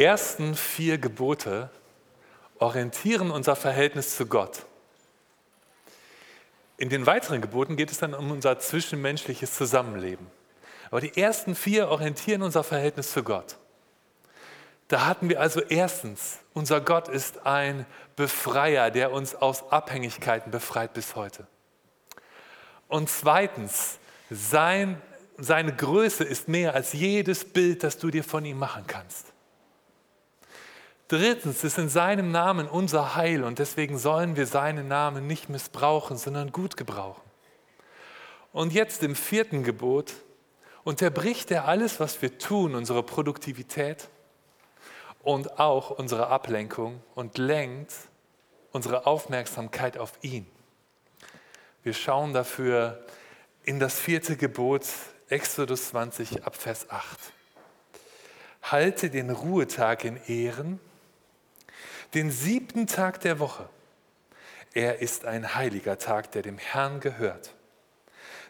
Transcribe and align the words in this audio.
ersten 0.00 0.54
vier 0.54 0.98
Gebote 0.98 1.70
orientieren 2.58 3.30
unser 3.30 3.56
Verhältnis 3.56 4.16
zu 4.16 4.26
Gott. 4.26 4.66
In 6.76 6.88
den 6.88 7.06
weiteren 7.06 7.42
Geboten 7.42 7.76
geht 7.76 7.90
es 7.90 7.98
dann 7.98 8.14
um 8.14 8.30
unser 8.30 8.58
zwischenmenschliches 8.58 9.54
Zusammenleben. 9.54 10.26
Aber 10.90 11.00
die 11.00 11.20
ersten 11.20 11.54
vier 11.54 11.88
orientieren 11.88 12.42
unser 12.42 12.64
Verhältnis 12.64 13.12
zu 13.12 13.22
Gott. 13.22 13.58
Da 14.88 15.06
hatten 15.06 15.28
wir 15.28 15.40
also 15.40 15.60
erstens, 15.60 16.38
unser 16.52 16.80
Gott 16.80 17.08
ist 17.08 17.46
ein 17.46 17.86
Befreier, 18.16 18.90
der 18.90 19.12
uns 19.12 19.34
aus 19.34 19.70
Abhängigkeiten 19.70 20.50
befreit 20.50 20.94
bis 20.94 21.14
heute. 21.14 21.46
Und 22.88 23.08
zweitens, 23.08 23.98
sein, 24.30 25.00
seine 25.38 25.74
Größe 25.74 26.24
ist 26.24 26.48
mehr 26.48 26.74
als 26.74 26.92
jedes 26.92 27.44
Bild, 27.44 27.84
das 27.84 27.98
du 27.98 28.10
dir 28.10 28.24
von 28.24 28.44
ihm 28.44 28.58
machen 28.58 28.84
kannst. 28.86 29.29
Drittens 31.10 31.64
ist 31.64 31.76
in 31.76 31.88
seinem 31.88 32.30
Namen 32.30 32.68
unser 32.68 33.16
Heil 33.16 33.42
und 33.42 33.58
deswegen 33.58 33.98
sollen 33.98 34.36
wir 34.36 34.46
seinen 34.46 34.86
Namen 34.86 35.26
nicht 35.26 35.48
missbrauchen, 35.48 36.16
sondern 36.16 36.52
gut 36.52 36.76
gebrauchen. 36.76 37.28
Und 38.52 38.72
jetzt 38.72 39.02
im 39.02 39.16
vierten 39.16 39.64
Gebot 39.64 40.12
unterbricht 40.84 41.50
er 41.50 41.66
alles, 41.66 41.98
was 41.98 42.22
wir 42.22 42.38
tun, 42.38 42.76
unsere 42.76 43.02
Produktivität 43.02 44.08
und 45.24 45.58
auch 45.58 45.90
unsere 45.90 46.28
Ablenkung 46.28 47.02
und 47.16 47.38
lenkt 47.38 47.92
unsere 48.70 49.04
Aufmerksamkeit 49.04 49.98
auf 49.98 50.12
ihn. 50.22 50.46
Wir 51.82 51.92
schauen 51.92 52.34
dafür 52.34 53.04
in 53.64 53.80
das 53.80 53.98
vierte 53.98 54.36
Gebot, 54.36 54.86
Exodus 55.28 55.88
20 55.88 56.44
ab 56.44 56.54
Vers 56.54 56.88
8. 56.88 57.18
Halte 58.62 59.10
den 59.10 59.30
Ruhetag 59.30 60.04
in 60.04 60.16
Ehren 60.28 60.78
den 62.14 62.30
siebten 62.30 62.86
Tag 62.86 63.20
der 63.20 63.38
Woche. 63.38 63.68
Er 64.72 65.00
ist 65.00 65.24
ein 65.24 65.54
heiliger 65.54 65.98
Tag, 65.98 66.32
der 66.32 66.42
dem 66.42 66.58
Herrn 66.58 67.00
gehört. 67.00 67.54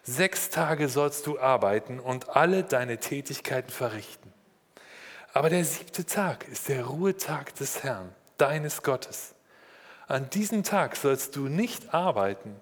Sechs 0.02 0.48
Tage 0.50 0.88
sollst 0.88 1.26
du 1.26 1.38
arbeiten 1.38 2.00
und 2.00 2.30
alle 2.30 2.64
deine 2.64 2.98
Tätigkeiten 2.98 3.70
verrichten. 3.70 4.32
Aber 5.32 5.50
der 5.50 5.64
siebte 5.64 6.04
Tag 6.04 6.48
ist 6.48 6.68
der 6.68 6.86
Ruhetag 6.86 7.54
des 7.54 7.84
Herrn, 7.84 8.14
deines 8.38 8.82
Gottes. 8.82 9.34
An 10.08 10.28
diesem 10.30 10.64
Tag 10.64 10.96
sollst 10.96 11.36
du 11.36 11.48
nicht 11.48 11.94
arbeiten, 11.94 12.56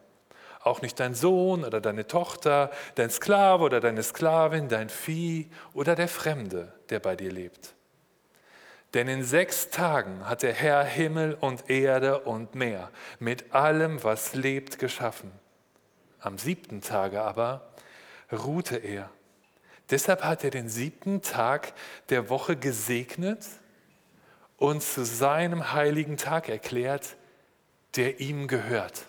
auch 0.60 0.82
nicht 0.82 1.00
dein 1.00 1.14
Sohn 1.14 1.64
oder 1.64 1.80
deine 1.80 2.06
Tochter, 2.06 2.70
dein 2.96 3.10
Sklave 3.10 3.64
oder 3.64 3.80
deine 3.80 4.02
Sklavin, 4.02 4.68
dein 4.68 4.90
Vieh 4.90 5.48
oder 5.72 5.94
der 5.94 6.08
Fremde, 6.08 6.74
der 6.90 7.00
bei 7.00 7.16
dir 7.16 7.32
lebt. 7.32 7.74
Denn 8.94 9.06
in 9.08 9.22
sechs 9.22 9.68
Tagen 9.70 10.26
hat 10.28 10.42
der 10.42 10.54
Herr 10.54 10.82
Himmel 10.82 11.34
und 11.34 11.68
Erde 11.68 12.20
und 12.20 12.54
Meer 12.54 12.90
mit 13.18 13.54
allem, 13.54 14.02
was 14.02 14.34
lebt, 14.34 14.78
geschaffen. 14.78 15.30
Am 16.20 16.38
siebten 16.38 16.80
Tage 16.80 17.22
aber 17.22 17.68
ruhte 18.32 18.76
er. 18.76 19.10
Deshalb 19.90 20.22
hat 20.24 20.44
er 20.44 20.50
den 20.50 20.68
siebten 20.68 21.22
Tag 21.22 21.72
der 22.08 22.28
Woche 22.28 22.56
gesegnet 22.56 23.44
und 24.56 24.82
zu 24.82 25.04
seinem 25.04 25.72
heiligen 25.72 26.16
Tag 26.16 26.48
erklärt, 26.48 27.16
der 27.96 28.20
ihm 28.20 28.48
gehört. 28.48 29.06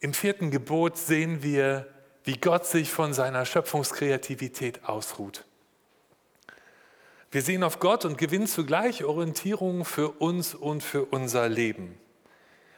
Im 0.00 0.14
vierten 0.14 0.50
Gebot 0.50 0.96
sehen 0.96 1.42
wir, 1.42 1.88
wie 2.24 2.38
Gott 2.38 2.66
sich 2.66 2.92
von 2.92 3.12
seiner 3.12 3.44
Schöpfungskreativität 3.44 4.84
ausruht. 4.84 5.44
Wir 7.30 7.42
sehen 7.42 7.62
auf 7.62 7.78
Gott 7.78 8.06
und 8.06 8.16
gewinnen 8.16 8.46
zugleich 8.46 9.04
Orientierung 9.04 9.84
für 9.84 10.08
uns 10.08 10.54
und 10.54 10.82
für 10.82 11.04
unser 11.04 11.46
Leben. 11.50 12.00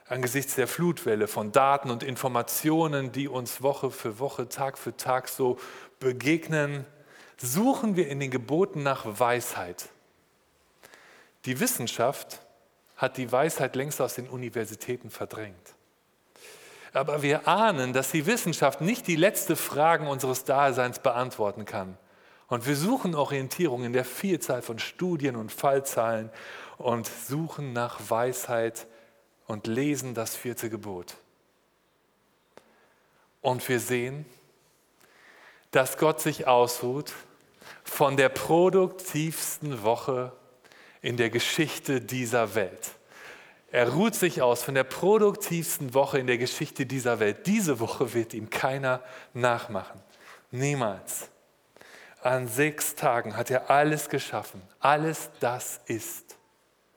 Angesichts 0.08 0.56
der 0.56 0.66
Flutwelle 0.66 1.28
von 1.28 1.52
Daten 1.52 1.88
und 1.88 2.02
Informationen, 2.02 3.12
die 3.12 3.28
uns 3.28 3.62
Woche 3.62 3.92
für 3.92 4.18
Woche, 4.18 4.48
Tag 4.48 4.76
für 4.76 4.96
Tag 4.96 5.28
so 5.28 5.56
begegnen, 6.00 6.84
suchen 7.36 7.94
wir 7.94 8.08
in 8.08 8.18
den 8.18 8.32
Geboten 8.32 8.82
nach 8.82 9.04
Weisheit. 9.20 9.88
Die 11.44 11.60
Wissenschaft 11.60 12.40
hat 12.96 13.18
die 13.18 13.30
Weisheit 13.30 13.76
längst 13.76 14.00
aus 14.00 14.14
den 14.14 14.28
Universitäten 14.28 15.10
verdrängt. 15.10 15.74
Aber 16.92 17.22
wir 17.22 17.46
ahnen, 17.46 17.92
dass 17.92 18.10
die 18.10 18.26
Wissenschaft 18.26 18.80
nicht 18.80 19.06
die 19.06 19.14
letzte 19.14 19.54
Fragen 19.54 20.08
unseres 20.08 20.42
Daseins 20.42 20.98
beantworten 20.98 21.64
kann. 21.64 21.96
Und 22.50 22.66
wir 22.66 22.74
suchen 22.76 23.14
Orientierung 23.14 23.84
in 23.84 23.92
der 23.92 24.04
Vielzahl 24.04 24.60
von 24.60 24.80
Studien 24.80 25.36
und 25.36 25.52
Fallzahlen 25.52 26.30
und 26.78 27.06
suchen 27.06 27.72
nach 27.72 28.00
Weisheit 28.10 28.88
und 29.46 29.68
lesen 29.68 30.14
das 30.14 30.34
vierte 30.34 30.68
Gebot. 30.68 31.16
Und 33.40 33.66
wir 33.68 33.78
sehen, 33.78 34.26
dass 35.70 35.96
Gott 35.96 36.20
sich 36.20 36.48
ausruht 36.48 37.12
von 37.84 38.16
der 38.16 38.28
produktivsten 38.28 39.84
Woche 39.84 40.32
in 41.02 41.16
der 41.16 41.30
Geschichte 41.30 42.00
dieser 42.00 42.56
Welt. 42.56 42.90
Er 43.70 43.90
ruht 43.90 44.16
sich 44.16 44.42
aus 44.42 44.64
von 44.64 44.74
der 44.74 44.82
produktivsten 44.82 45.94
Woche 45.94 46.18
in 46.18 46.26
der 46.26 46.38
Geschichte 46.38 46.84
dieser 46.84 47.20
Welt. 47.20 47.46
Diese 47.46 47.78
Woche 47.78 48.12
wird 48.12 48.34
ihm 48.34 48.50
keiner 48.50 49.00
nachmachen. 49.34 50.00
Niemals. 50.50 51.30
An 52.22 52.48
sechs 52.48 52.94
Tagen 52.94 53.36
hat 53.36 53.50
er 53.50 53.70
alles 53.70 54.08
geschaffen. 54.08 54.62
Alles 54.78 55.30
das 55.40 55.80
ist. 55.86 56.36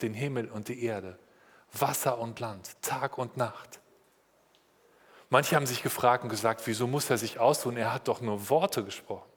Den 0.02 0.14
Himmel 0.14 0.50
und 0.50 0.68
die 0.68 0.84
Erde, 0.84 1.18
Wasser 1.72 2.18
und 2.18 2.40
Land, 2.40 2.82
Tag 2.82 3.18
und 3.18 3.38
Nacht. 3.38 3.80
Manche 5.30 5.56
haben 5.56 5.66
sich 5.66 5.82
gefragt 5.82 6.24
und 6.24 6.30
gesagt, 6.30 6.62
wieso 6.66 6.88
muss 6.88 7.10
er 7.10 7.18
sich 7.18 7.40
ausruhen? 7.40 7.78
Er 7.78 7.94
hat 7.94 8.08
doch 8.08 8.22
nur 8.22 8.50
Worte 8.50 8.84
gesprochen. 8.84 9.30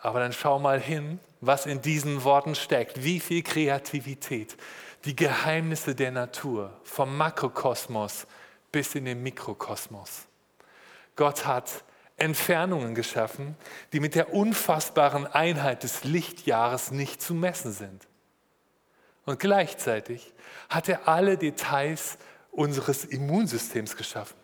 Aber 0.00 0.20
dann 0.20 0.32
schau 0.32 0.58
mal 0.58 0.80
hin, 0.80 1.20
was 1.40 1.66
in 1.66 1.82
diesen 1.82 2.24
Worten 2.24 2.54
steckt. 2.54 3.04
Wie 3.04 3.20
viel 3.20 3.42
Kreativität, 3.42 4.56
die 5.04 5.14
Geheimnisse 5.14 5.94
der 5.94 6.10
Natur, 6.10 6.72
vom 6.82 7.16
Makrokosmos 7.16 8.26
bis 8.72 8.94
in 8.94 9.04
den 9.04 9.22
Mikrokosmos. 9.22 10.26
Gott 11.14 11.46
hat 11.46 11.84
Entfernungen 12.16 12.94
geschaffen, 12.94 13.56
die 13.92 14.00
mit 14.00 14.14
der 14.14 14.32
unfassbaren 14.32 15.26
Einheit 15.26 15.82
des 15.82 16.04
Lichtjahres 16.04 16.90
nicht 16.90 17.20
zu 17.20 17.34
messen 17.34 17.72
sind. 17.72 18.06
Und 19.26 19.38
gleichzeitig 19.38 20.32
hat 20.68 20.88
er 20.88 21.08
alle 21.08 21.36
Details 21.36 22.16
unseres 22.50 23.04
Immunsystems 23.04 23.96
geschaffen. 23.96 24.36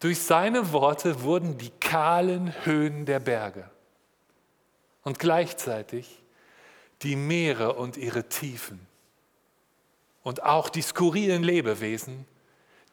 Durch 0.00 0.20
seine 0.20 0.72
Worte 0.72 1.22
wurden 1.22 1.58
die 1.58 1.70
kahlen 1.70 2.54
Höhen 2.64 3.06
der 3.06 3.20
Berge 3.20 3.70
und 5.02 5.18
gleichzeitig 5.18 6.22
die 7.02 7.16
Meere 7.16 7.74
und 7.74 7.96
ihre 7.96 8.28
Tiefen 8.28 8.86
und 10.22 10.42
auch 10.42 10.68
die 10.68 10.82
skurrilen 10.82 11.42
Lebewesen, 11.42 12.26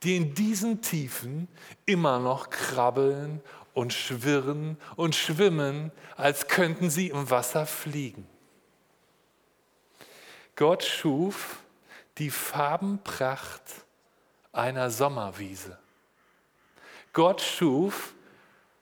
die 0.03 0.15
in 0.15 0.33
diesen 0.33 0.81
Tiefen 0.81 1.47
immer 1.85 2.19
noch 2.19 2.49
krabbeln 2.49 3.41
und 3.73 3.93
schwirren 3.93 4.77
und 4.95 5.15
schwimmen, 5.15 5.91
als 6.15 6.47
könnten 6.47 6.89
sie 6.89 7.09
im 7.09 7.29
Wasser 7.29 7.65
fliegen. 7.65 8.27
Gott 10.55 10.83
schuf 10.83 11.57
die 12.17 12.31
Farbenpracht 12.31 13.61
einer 14.51 14.89
Sommerwiese. 14.89 15.77
Gott 17.13 17.41
schuf 17.41 18.15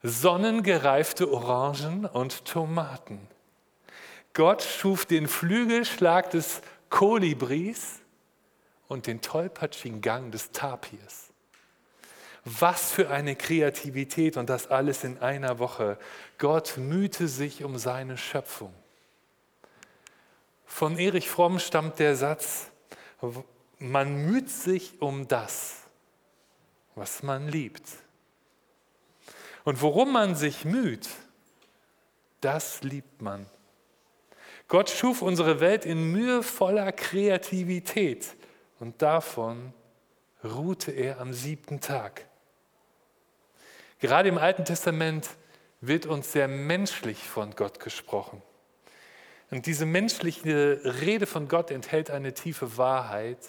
sonnengereifte 0.01 1.29
Orangen 1.31 2.05
und 2.05 2.45
Tomaten. 2.45 3.27
Gott 4.33 4.61
schuf 4.61 5.05
den 5.05 5.27
Flügelschlag 5.27 6.29
des 6.29 6.61
Kolibris 6.89 8.01
und 8.87 9.07
den 9.07 9.21
tollpatschigen 9.21 10.01
Gang 10.01 10.31
des 10.31 10.51
Tapirs. 10.51 11.29
Was 12.43 12.91
für 12.91 13.09
eine 13.09 13.35
Kreativität 13.35 14.37
und 14.37 14.49
das 14.49 14.67
alles 14.67 15.03
in 15.03 15.17
einer 15.17 15.57
Woche. 15.57 15.97
Gott 16.37 16.77
mühte 16.77 17.27
sich 17.27 17.63
um 17.63 17.77
seine 17.77 18.17
Schöpfung. 18.17 18.73
Von 20.65 20.97
Erich 20.99 21.29
Fromm 21.29 21.59
stammt 21.59 21.99
der 21.99 22.15
Satz, 22.15 22.69
man 23.79 24.25
müht 24.25 24.49
sich 24.49 25.01
um 25.01 25.27
das, 25.27 25.81
was 26.93 27.23
man 27.23 27.47
liebt. 27.47 27.83
Und 29.63 29.81
worum 29.81 30.13
man 30.13 30.35
sich 30.35 30.65
müht, 30.65 31.09
das 32.41 32.83
liebt 32.83 33.21
man. 33.21 33.47
Gott 34.67 34.89
schuf 34.89 35.21
unsere 35.21 35.59
Welt 35.59 35.85
in 35.85 36.11
mühevoller 36.11 36.91
Kreativität 36.91 38.35
und 38.85 39.01
davon 39.01 39.73
ruhte 40.43 40.91
er 40.91 41.19
am 41.19 41.33
siebten 41.33 41.81
Tag. 41.81 42.27
Gerade 43.99 44.29
im 44.29 44.37
Alten 44.37 44.63
Testament 44.63 45.27
wird 45.81 46.05
uns 46.05 46.31
sehr 46.31 46.47
menschlich 46.47 47.17
von 47.17 47.55
Gott 47.55 47.79
gesprochen. 47.79 48.43
Und 49.49 49.65
diese 49.65 49.87
menschliche 49.87 50.81
Rede 51.01 51.25
von 51.25 51.47
Gott 51.47 51.71
enthält 51.71 52.11
eine 52.11 52.35
tiefe 52.35 52.77
Wahrheit, 52.77 53.39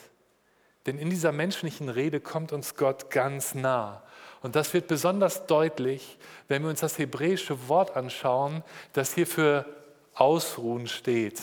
denn 0.86 0.98
in 0.98 1.10
dieser 1.10 1.32
menschlichen 1.32 1.90
Rede 1.90 2.18
kommt 2.18 2.52
uns 2.52 2.74
Gott 2.74 3.10
ganz 3.10 3.54
nah. 3.54 4.02
Und 4.40 4.56
das 4.56 4.72
wird 4.72 4.86
besonders 4.86 5.46
deutlich, 5.46 6.16
wenn 6.48 6.62
wir 6.62 6.70
uns 6.70 6.80
das 6.80 6.96
hebräische 6.96 7.68
Wort 7.68 7.94
anschauen, 7.94 8.64
das 8.94 9.12
hier 9.12 9.26
für 9.26 9.66
Ausruhen 10.14 10.86
steht. 10.86 11.42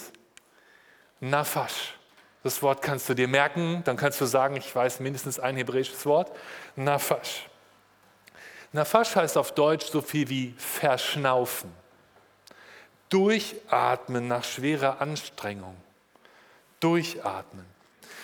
Nafash. 1.19 1.93
Das 2.43 2.61
Wort 2.61 2.81
kannst 2.81 3.07
du 3.07 3.13
dir 3.13 3.29
merken, 3.29 3.81
dann 3.85 3.95
kannst 3.95 4.19
du 4.19 4.25
sagen, 4.25 4.57
ich 4.57 4.75
weiß 4.75 4.99
mindestens 4.99 5.39
ein 5.39 5.55
hebräisches 5.55 6.05
Wort. 6.05 6.29
Nafash. 6.75 7.47
Nafash 8.73 9.15
heißt 9.15 9.37
auf 9.37 9.53
Deutsch 9.53 9.85
so 9.85 10.01
viel 10.01 10.27
wie 10.27 10.53
verschnaufen. 10.57 11.71
Durchatmen 13.07 14.27
nach 14.27 14.43
schwerer 14.43 14.99
Anstrengung. 14.99 15.77
Durchatmen. 16.81 17.65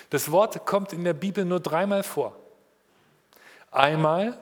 Das 0.10 0.30
Wort 0.32 0.66
kommt 0.66 0.92
in 0.92 1.06
der 1.06 1.14
Bibel 1.14 1.46
nur 1.46 1.62
dreimal 1.62 2.04
vor. 2.04 2.36
Einmal 3.72 4.38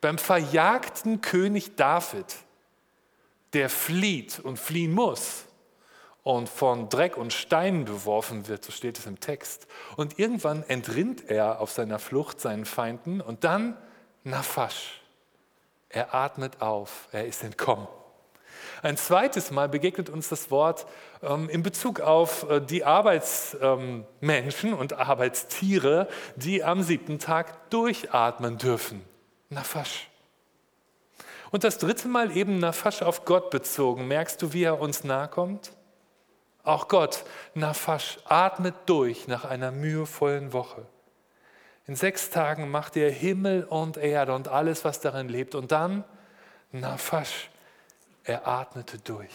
beim 0.00 0.18
verjagten 0.18 1.20
König 1.20 1.76
David, 1.76 2.34
der 3.52 3.68
flieht 3.68 4.40
und 4.40 4.58
fliehen 4.58 4.92
muss 4.92 5.45
und 6.26 6.48
von 6.48 6.88
Dreck 6.88 7.16
und 7.16 7.32
Steinen 7.32 7.84
beworfen 7.84 8.48
wird, 8.48 8.64
so 8.64 8.72
steht 8.72 8.98
es 8.98 9.06
im 9.06 9.20
Text. 9.20 9.68
Und 9.94 10.18
irgendwann 10.18 10.64
entrinnt 10.64 11.30
er 11.30 11.60
auf 11.60 11.70
seiner 11.70 12.00
Flucht 12.00 12.40
seinen 12.40 12.64
Feinden 12.64 13.20
und 13.20 13.44
dann 13.44 13.76
Nafasch. 14.24 15.00
Er 15.88 16.16
atmet 16.16 16.60
auf, 16.60 17.06
er 17.12 17.28
ist 17.28 17.44
entkommen. 17.44 17.86
Ein 18.82 18.96
zweites 18.96 19.52
Mal 19.52 19.68
begegnet 19.68 20.10
uns 20.10 20.28
das 20.28 20.50
Wort 20.50 20.86
ähm, 21.22 21.48
in 21.48 21.62
Bezug 21.62 22.00
auf 22.00 22.50
äh, 22.50 22.60
die 22.60 22.82
Arbeitsmenschen 22.82 24.70
ähm, 24.72 24.76
und 24.76 24.94
Arbeitstiere, 24.94 26.08
die 26.34 26.64
am 26.64 26.82
siebten 26.82 27.20
Tag 27.20 27.70
durchatmen 27.70 28.58
dürfen. 28.58 29.04
Nafasch. 29.48 30.08
Und 31.52 31.62
das 31.62 31.78
dritte 31.78 32.08
Mal 32.08 32.36
eben 32.36 32.58
Nafasch 32.58 33.02
auf 33.02 33.24
Gott 33.24 33.50
bezogen. 33.50 34.08
Merkst 34.08 34.42
du, 34.42 34.52
wie 34.52 34.64
er 34.64 34.80
uns 34.80 35.04
nahe 35.04 35.28
kommt? 35.28 35.70
Auch 36.66 36.88
Gott, 36.88 37.24
Nafasch, 37.54 38.18
atmet 38.24 38.74
durch 38.86 39.28
nach 39.28 39.44
einer 39.44 39.70
mühevollen 39.70 40.52
Woche. 40.52 40.84
In 41.86 41.94
sechs 41.94 42.28
Tagen 42.30 42.72
macht 42.72 42.96
er 42.96 43.08
Himmel 43.08 43.62
und 43.62 43.96
Erde 43.96 44.34
und 44.34 44.48
alles, 44.48 44.84
was 44.84 44.98
darin 44.98 45.28
lebt. 45.28 45.54
Und 45.54 45.70
dann, 45.70 46.02
Nafasch, 46.72 47.50
er 48.24 48.48
atmete 48.48 48.98
durch. 48.98 49.30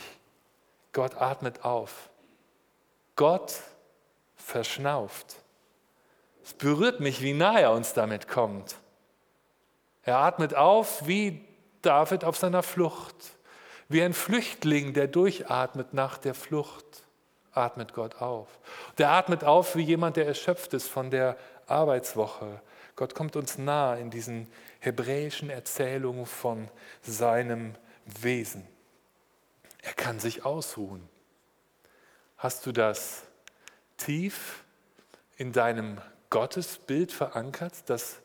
Gott 0.91 1.15
atmet 1.15 1.63
auf. 1.63 2.09
Gott 3.15 3.61
verschnauft. 4.35 5.37
Es 6.43 6.53
berührt 6.53 6.99
mich, 6.99 7.21
wie 7.21 7.31
nahe 7.31 7.61
er 7.61 7.71
uns 7.71 7.93
damit 7.93 8.27
kommt. 8.27 8.75
Er 10.03 10.17
atmet 10.17 10.53
auf 10.53 11.07
wie 11.07 11.47
David 11.81 12.25
auf 12.25 12.35
seiner 12.35 12.61
Flucht, 12.61 13.15
wie 13.87 14.03
ein 14.03 14.13
Flüchtling, 14.13 14.93
der 14.93 15.07
durchatmet 15.07 15.93
nach 15.93 16.17
der 16.17 16.33
Flucht, 16.33 17.05
atmet 17.53 17.93
Gott 17.93 18.21
auf. 18.21 18.47
Der 18.97 19.11
atmet 19.11 19.43
auf 19.43 19.75
wie 19.75 19.83
jemand, 19.83 20.17
der 20.17 20.27
erschöpft 20.27 20.73
ist 20.73 20.87
von 20.87 21.11
der 21.11 21.37
Arbeitswoche. 21.67 22.61
Gott 22.95 23.15
kommt 23.15 23.35
uns 23.35 23.57
nah 23.57 23.95
in 23.95 24.09
diesen 24.09 24.47
hebräischen 24.79 25.49
Erzählungen 25.49 26.25
von 26.25 26.69
seinem 27.01 27.75
Wesen. 28.05 28.67
Er 29.81 29.93
kann 29.93 30.19
sich 30.19 30.45
ausruhen. 30.45 31.07
Hast 32.37 32.65
du 32.65 32.71
das 32.71 33.23
tief 33.97 34.63
in 35.37 35.51
deinem 35.51 35.99
Gottesbild 36.29 37.11
verankert, 37.11 37.89
dass 37.89 38.19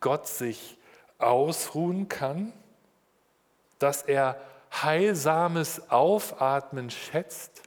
Gott 0.00 0.28
sich 0.28 0.78
ausruhen 1.18 2.08
kann, 2.08 2.52
dass 3.78 4.02
er 4.02 4.40
heilsames 4.72 5.90
Aufatmen 5.90 6.90
schätzt? 6.90 7.62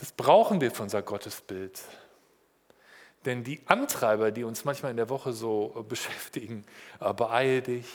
Das 0.00 0.12
brauchen 0.12 0.62
wir 0.62 0.70
für 0.70 0.82
unser 0.82 1.02
Gottesbild. 1.02 1.78
Denn 3.26 3.44
die 3.44 3.60
Antreiber, 3.66 4.30
die 4.30 4.44
uns 4.44 4.64
manchmal 4.64 4.92
in 4.92 4.96
der 4.96 5.10
Woche 5.10 5.34
so 5.34 5.84
beschäftigen, 5.86 6.64
äh, 7.00 7.12
beeil 7.12 7.60
dich, 7.60 7.86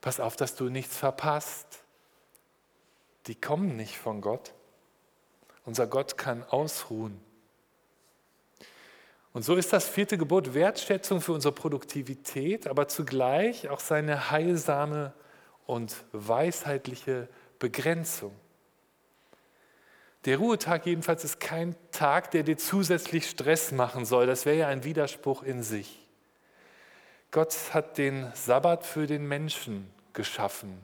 pass 0.00 0.18
auf, 0.18 0.34
dass 0.36 0.54
du 0.56 0.70
nichts 0.70 0.96
verpasst, 0.96 1.84
die 3.26 3.34
kommen 3.34 3.76
nicht 3.76 3.98
von 3.98 4.22
Gott. 4.22 4.54
Unser 5.66 5.86
Gott 5.86 6.16
kann 6.16 6.42
ausruhen. 6.42 7.20
Und 9.34 9.42
so 9.42 9.56
ist 9.56 9.74
das 9.74 9.86
vierte 9.86 10.16
Gebot 10.16 10.54
Wertschätzung 10.54 11.20
für 11.20 11.32
unsere 11.32 11.52
Produktivität, 11.52 12.66
aber 12.66 12.88
zugleich 12.88 13.68
auch 13.68 13.80
seine 13.80 14.30
heilsame 14.30 15.12
und 15.66 15.94
weisheitliche 16.12 17.28
Begrenzung. 17.58 18.34
Der 20.24 20.38
Ruhetag 20.38 20.86
jedenfalls 20.86 21.22
ist 21.22 21.38
kein 21.38 21.76
Tag, 21.92 22.30
der 22.30 22.44
dir 22.44 22.56
zusätzlich 22.56 23.28
Stress 23.28 23.72
machen 23.72 24.06
soll. 24.06 24.26
Das 24.26 24.46
wäre 24.46 24.56
ja 24.56 24.68
ein 24.68 24.84
Widerspruch 24.84 25.42
in 25.42 25.62
sich. 25.62 26.00
Gott 27.30 27.54
hat 27.72 27.98
den 27.98 28.30
Sabbat 28.34 28.86
für 28.86 29.06
den 29.06 29.26
Menschen 29.26 29.90
geschaffen 30.14 30.80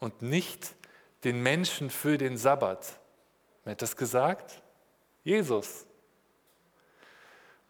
und 0.00 0.22
nicht 0.22 0.74
den 1.22 1.42
Menschen 1.42 1.90
für 1.90 2.18
den 2.18 2.36
Sabbat. 2.36 2.98
Wer 3.64 3.72
hat 3.72 3.82
das 3.82 3.96
gesagt? 3.96 4.62
Jesus. 5.22 5.86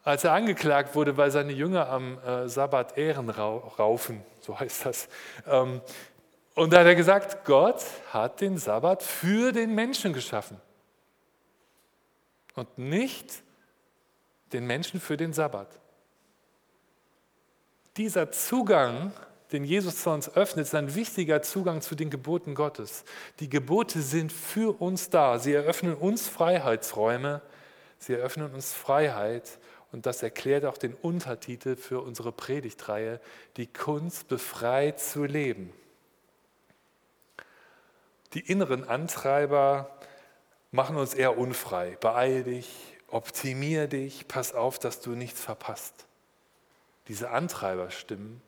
Als 0.03 0.25
er 0.25 0.33
angeklagt 0.33 0.95
wurde, 0.95 1.19
weil 1.19 1.31
seine 1.31 1.53
Jünger 1.53 1.91
am 1.91 2.19
äh, 2.21 2.49
Sabbat 2.49 2.97
Ehren 2.97 3.29
raufen, 3.29 4.23
so 4.41 4.59
heißt 4.59 4.87
das. 4.87 5.09
Ähm, 5.47 5.83
und 6.55 6.73
da 6.73 6.79
hat 6.79 6.87
er 6.87 6.95
gesagt, 6.95 7.45
Gott 7.45 7.85
hat 8.13 8.41
den 8.41 8.57
Sabbat 8.57 9.03
für 9.03 9.53
den 9.53 9.75
Menschen 9.75 10.15
geschaffen 10.15 10.59
und 12.61 12.77
nicht 12.77 13.43
den 14.53 14.67
Menschen 14.67 15.01
für 15.01 15.17
den 15.17 15.33
Sabbat. 15.33 15.81
Dieser 17.97 18.31
Zugang, 18.33 19.13
den 19.51 19.65
Jesus 19.65 20.03
zu 20.03 20.11
uns 20.11 20.29
öffnet, 20.37 20.67
ist 20.67 20.75
ein 20.75 20.95
wichtiger 20.95 21.41
Zugang 21.41 21.81
zu 21.81 21.95
den 21.95 22.11
Geboten 22.11 22.55
Gottes. 22.55 23.05
Die 23.41 23.49
Gebote 23.49 24.03
sind 24.03 24.31
für 24.31 24.79
uns 24.79 25.09
da. 25.09 25.39
Sie 25.39 25.55
eröffnen 25.55 25.95
uns 25.95 26.29
Freiheitsräume. 26.29 27.41
Sie 27.99 28.13
eröffnen 28.13 28.53
uns 28.53 28.75
Freiheit. 28.75 29.59
Und 29.91 30.05
das 30.05 30.23
erklärt 30.23 30.67
auch 30.67 30.77
den 30.77 30.93
Untertitel 30.95 31.77
für 31.77 32.03
unsere 32.03 32.31
Predigtreihe, 32.31 33.21
die 33.57 33.69
Kunst 33.69 34.29
befreit 34.29 35.01
zu 35.01 35.25
leben. 35.25 35.73
Die 38.35 38.41
inneren 38.41 38.87
Antreiber 38.87 39.99
machen 40.71 40.97
uns 40.97 41.15
eher 41.15 41.37
unfrei. 41.39 41.97
Beeil 42.01 42.45
dich, 42.45 42.69
optimier 43.09 43.89
dich, 43.89 44.29
pass 44.29 44.55
auf, 44.55 44.79
dass 44.79 45.01
du 45.01 45.11
nichts 45.11 45.41
verpasst. 45.41 46.07
Diese 47.09 47.31
Antreiberstimmen, 47.31 48.41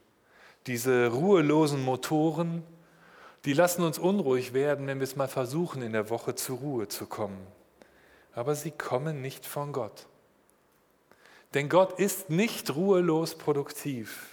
diese 0.67 1.09
ruhelosen 1.09 1.83
Motoren, 1.83 2.63
die 3.45 3.55
lassen 3.55 3.83
uns 3.83 3.99
unruhig 3.99 4.53
werden, 4.53 4.87
wenn 4.87 5.01
wir 5.01 5.05
es 5.05 5.17
mal 5.17 5.29
versuchen, 5.29 5.83
in 5.83 5.93
der 5.93 6.11
Woche 6.11 6.35
zur 6.37 6.59
Ruhe 6.59 6.89
zu 6.89 7.07
kommen. 7.07 7.45
Aber 8.35 8.55
sie 8.55 8.71
kommen 8.71 9.21
nicht 9.21 9.47
von 9.47 9.73
Gott. 9.73 10.07
Denn 11.55 11.69
Gott 11.69 11.99
ist 11.99 12.31
nicht 12.31 12.75
ruhelos 12.75 13.35
produktiv. 13.35 14.29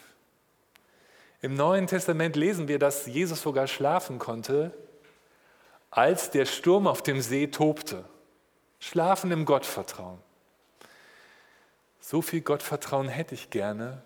Im 1.41 1.55
Neuen 1.55 1.87
Testament 1.87 2.35
lesen 2.35 2.67
wir, 2.67 2.79
dass 2.79 3.07
Jesus 3.07 3.41
sogar 3.41 3.67
schlafen 3.67 4.19
konnte, 4.19 4.73
als 5.91 6.29
der 6.31 6.45
Sturm 6.45 6.87
auf 6.87 7.01
dem 7.01 7.21
See 7.21 7.47
tobte. 7.47 8.05
Schlafen 8.79 9.31
im 9.31 9.45
Gottvertrauen. 9.45 10.19
So 11.99 12.21
viel 12.21 12.41
Gottvertrauen 12.41 13.07
hätte 13.07 13.35
ich 13.35 13.49
gerne 13.49 14.01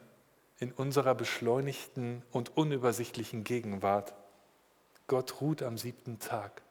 in 0.60 0.72
unserer 0.72 1.16
beschleunigten 1.16 2.24
und 2.32 2.58
unübersichtlichen 2.58 3.44
Gegenwart. 3.44 4.13
Gott 5.08 5.42
ruht 5.42 5.62
am 5.62 5.78
siebten 5.78 6.20
Tag. 6.20 6.62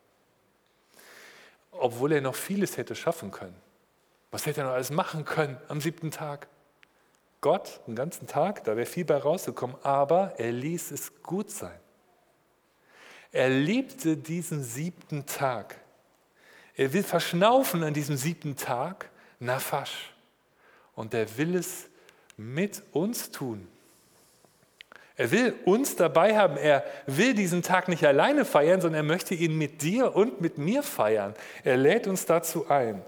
Obwohl 1.70 2.12
er 2.12 2.20
noch 2.20 2.34
vieles 2.34 2.76
hätte 2.76 2.94
schaffen 2.94 3.30
können. 3.30 3.56
Was 4.30 4.46
hätte 4.46 4.62
er 4.62 4.66
noch 4.66 4.74
alles 4.74 4.90
machen 4.90 5.24
können 5.24 5.58
am 5.68 5.80
siebten 5.80 6.10
Tag? 6.10 6.48
Gott, 7.42 7.80
den 7.86 7.96
ganzen 7.96 8.26
Tag, 8.26 8.64
da 8.64 8.76
wäre 8.76 8.86
viel 8.86 9.04
bei 9.04 9.16
rausgekommen, 9.16 9.76
aber 9.82 10.34
er 10.38 10.52
ließ 10.52 10.90
es 10.92 11.22
gut 11.22 11.50
sein. 11.50 11.78
Er 13.32 13.48
liebte 13.48 14.16
diesen 14.16 14.62
siebten 14.62 15.24
Tag. 15.26 15.76
Er 16.76 16.92
will 16.92 17.02
verschnaufen 17.02 17.82
an 17.82 17.94
diesem 17.94 18.16
siebten 18.16 18.56
Tag, 18.56 19.10
Nafasch. 19.40 20.12
Und 20.94 21.14
er 21.14 21.36
will 21.38 21.56
es 21.56 21.88
mit 22.36 22.82
uns 22.92 23.30
tun. 23.30 23.66
Er 25.16 25.30
will 25.30 25.54
uns 25.64 25.96
dabei 25.96 26.36
haben. 26.36 26.56
Er 26.56 26.84
will 27.06 27.34
diesen 27.34 27.62
Tag 27.62 27.88
nicht 27.88 28.04
alleine 28.04 28.44
feiern, 28.44 28.80
sondern 28.80 29.04
er 29.04 29.08
möchte 29.08 29.34
ihn 29.34 29.56
mit 29.56 29.82
dir 29.82 30.14
und 30.14 30.40
mit 30.40 30.58
mir 30.58 30.82
feiern. 30.82 31.34
Er 31.64 31.76
lädt 31.76 32.06
uns 32.06 32.26
dazu 32.26 32.68
ein, 32.68 33.02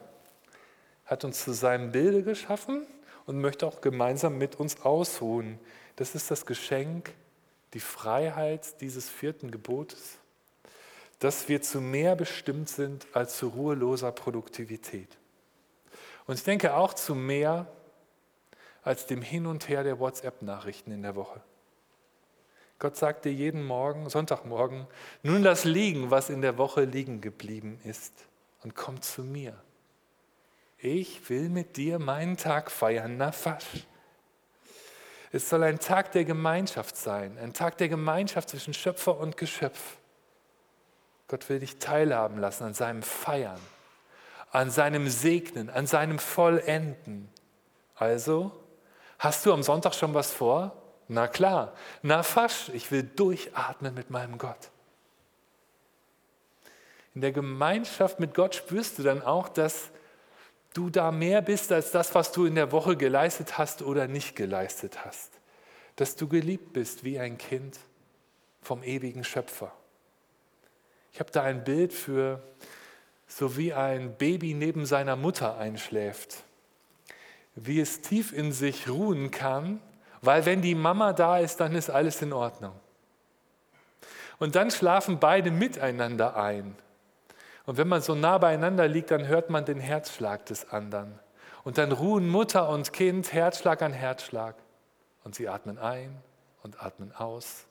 hat 1.07 1.25
uns 1.25 1.45
zu 1.45 1.53
seinem 1.53 1.93
Bilde 1.93 2.23
geschaffen 2.23 2.87
und 3.27 3.41
möchte 3.41 3.67
auch 3.67 3.81
gemeinsam 3.81 4.39
mit 4.39 4.57
uns 4.57 4.83
ausruhen. 4.83 5.59
Das 5.97 6.15
ist 6.15 6.31
das 6.31 6.47
Geschenk, 6.47 7.13
die 7.75 7.81
Freiheit 7.81 8.81
dieses 8.81 9.11
vierten 9.11 9.51
Gebotes, 9.51 10.19
dass 11.19 11.49
wir 11.49 11.63
zu 11.63 11.81
mehr 11.81 12.17
bestimmt 12.17 12.69
sind 12.69 13.07
als 13.13 13.37
zu 13.37 13.49
ruheloser 13.49 14.13
Produktivität. 14.13 15.09
Und 16.27 16.37
ich 16.37 16.45
denke 16.45 16.75
auch 16.75 16.95
zu 16.95 17.15
mehr 17.15 17.67
als 18.83 19.07
dem 19.07 19.23
Hin 19.23 19.47
und 19.47 19.69
Her 19.69 19.83
der 19.83 19.99
WhatsApp-Nachrichten 19.99 20.93
in 20.93 21.03
der 21.03 21.17
Woche. 21.17 21.41
Gott 22.79 22.97
sagt 22.97 23.25
dir 23.25 23.33
jeden 23.33 23.65
Morgen, 23.65 24.09
Sonntagmorgen, 24.11 24.87
nun 25.23 25.43
lass 25.43 25.65
liegen, 25.65 26.11
was 26.11 26.29
in 26.29 26.43
der 26.43 26.59
Woche 26.59 26.85
liegen 26.85 27.21
geblieben 27.21 27.81
ist 27.85 28.13
und 28.63 28.75
komm 28.75 29.01
zu 29.01 29.23
mir. 29.23 29.57
Ich 30.79 31.31
will 31.31 31.49
mit 31.49 31.77
dir 31.77 31.99
meinen 31.99 32.37
Tag 32.37 32.71
feiern, 32.71 33.17
Nafasch. 33.17 33.87
Es 35.35 35.49
soll 35.49 35.65
ein 35.65 35.81
Tag 35.81 36.13
der 36.13 36.25
Gemeinschaft 36.25 36.97
sein, 36.97 37.37
ein 37.43 37.53
Tag 37.53 37.77
der 37.79 37.89
Gemeinschaft 37.89 38.51
zwischen 38.51 38.73
Schöpfer 38.73 39.19
und 39.19 39.37
Geschöpf. 39.37 39.97
Gott 41.27 41.49
will 41.49 41.59
dich 41.59 41.81
teilhaben 41.81 42.39
lassen 42.39 42.63
an 42.63 42.73
seinem 42.73 43.03
Feiern, 43.03 43.59
an 44.53 44.71
seinem 44.71 45.09
Segnen, 45.09 45.71
an 45.71 45.89
seinem 45.89 46.21
Vollenden. 46.21 47.29
Also, 47.97 48.53
hast 49.19 49.45
du 49.45 49.53
am 49.53 49.65
Sonntag 49.65 49.97
schon 49.97 50.15
was 50.15 50.31
vor? 50.31 50.81
Na 51.09 51.27
klar, 51.27 51.73
na 52.03 52.23
fasch, 52.23 52.69
ich 52.69 52.93
will 52.93 53.03
durchatmen 53.03 53.93
mit 53.93 54.11
meinem 54.11 54.39
Gott. 54.39 54.71
In 57.17 57.23
der 57.23 57.33
Gemeinschaft 57.33 58.21
mit 58.21 58.35
Gott 58.35 58.55
spürst 58.55 59.01
du 59.01 59.03
dann 59.03 59.21
auch, 59.21 59.49
dass 59.49 59.91
du 60.75 60.91
da 60.91 61.11
mehr 61.11 61.41
bist 61.41 61.73
als 61.73 61.91
das, 61.91 62.15
was 62.15 62.33
du 62.33 62.45
in 62.45 62.55
der 62.55 62.71
Woche 62.73 62.97
geleistet 62.97 63.57
hast 63.57 63.81
oder 63.81 64.07
nicht 64.07 64.37
geleistet 64.37 65.05
hast. 65.05 65.31
Dass 65.97 66.17
du 66.17 66.29
geliebt 66.29 66.75
bist 66.75 67.03
wie 67.05 67.19
ein 67.19 67.39
Kind 67.39 67.79
vom 68.61 68.83
ewigen 68.83 69.25
Schöpfer. 69.25 69.73
Ich 71.13 71.21
habe 71.21 71.31
da 71.31 71.43
ein 71.43 71.65
Bild 71.65 71.95
für, 71.95 72.43
so 73.27 73.57
wie 73.57 73.73
ein 73.73 74.17
Baby 74.17 74.53
neben 74.53 74.85
seiner 74.85 75.17
Mutter 75.17 75.57
einschläft, 75.57 76.43
wie 77.55 77.81
es 77.81 78.03
tief 78.03 78.33
in 78.33 78.53
sich 78.53 78.89
ruhen 78.91 79.31
kann 79.31 79.81
weil 80.25 80.47
wenn 80.47 80.63
die 80.63 80.75
Mama 80.75 81.13
da 81.13 81.39
ist, 81.39 81.61
dann 81.61 81.75
ist 81.75 81.91
alles 81.91 82.23
in 82.23 82.33
Ordnung. 82.33 82.73
Und 84.39 84.55
dann 84.55 84.71
schlafen 84.71 85.19
beide 85.19 85.51
miteinander 85.51 86.35
ein. 86.37 86.77
Und 87.67 87.79
wenn 87.79 87.89
man 87.89 88.03
so 88.03 88.15
nah 88.15 88.39
beieinander 88.39 88.87
liegt, 88.89 89.11
dann 89.11 89.27
hört 89.27 89.51
man 89.51 89.65
den 89.65 89.81
Herzschlag 89.81 90.47
des 90.47 90.71
anderen. 90.71 91.19
Und 91.65 91.79
dann 91.79 91.93
ruhen 91.93 92.29
Mutter 92.29 92.69
und 92.69 92.93
Kind 92.93 93.33
Herzschlag 93.33 93.81
an 93.81 93.93
Herzschlag. 93.93 94.57
Und 95.25 95.35
sie 95.35 95.49
atmen 95.49 95.79
ein 95.79 96.15
und 96.63 96.83
atmen 96.83 97.13
aus 97.15 97.65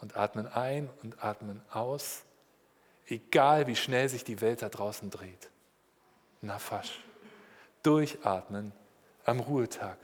und 0.00 0.16
atmen 0.16 0.46
ein 0.46 0.90
und 1.02 1.24
atmen 1.24 1.62
aus. 1.70 2.24
Egal 3.06 3.66
wie 3.66 3.76
schnell 3.76 4.08
sich 4.08 4.24
die 4.24 4.40
Welt 4.42 4.60
da 4.60 4.68
draußen 4.68 5.10
dreht. 5.10 5.50
Na 6.42 6.58
fasch. 6.58 7.02
Durchatmen 7.82 8.72
am 9.24 9.40
Ruhetag. 9.40 9.96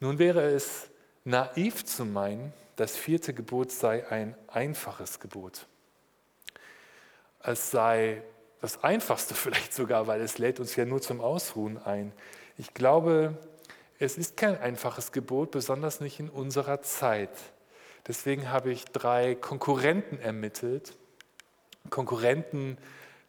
Nun 0.00 0.18
wäre 0.18 0.42
es 0.42 0.90
naiv 1.24 1.84
zu 1.84 2.04
meinen, 2.04 2.52
das 2.76 2.96
vierte 2.96 3.32
Gebot 3.32 3.70
sei 3.72 4.06
ein 4.08 4.36
einfaches 4.48 5.20
Gebot. 5.20 5.66
Es 7.46 7.70
sei 7.70 8.22
das 8.60 8.82
einfachste 8.82 9.34
vielleicht 9.34 9.74
sogar, 9.74 10.06
weil 10.06 10.20
es 10.20 10.38
lädt 10.38 10.60
uns 10.60 10.74
ja 10.76 10.84
nur 10.84 11.00
zum 11.00 11.20
Ausruhen 11.20 11.78
ein. 11.78 12.12
Ich 12.56 12.74
glaube, 12.74 13.36
es 13.98 14.18
ist 14.18 14.36
kein 14.36 14.58
einfaches 14.58 15.12
Gebot, 15.12 15.50
besonders 15.50 16.00
nicht 16.00 16.18
in 16.18 16.28
unserer 16.28 16.82
Zeit. 16.82 17.30
Deswegen 18.06 18.50
habe 18.50 18.72
ich 18.72 18.84
drei 18.86 19.34
Konkurrenten 19.34 20.18
ermittelt. 20.18 20.96
Konkurrenten 21.90 22.78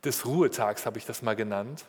des 0.04 0.26
Ruhetags 0.26 0.86
habe 0.86 0.98
ich 0.98 1.06
das 1.06 1.22
mal 1.22 1.36
genannt. 1.36 1.86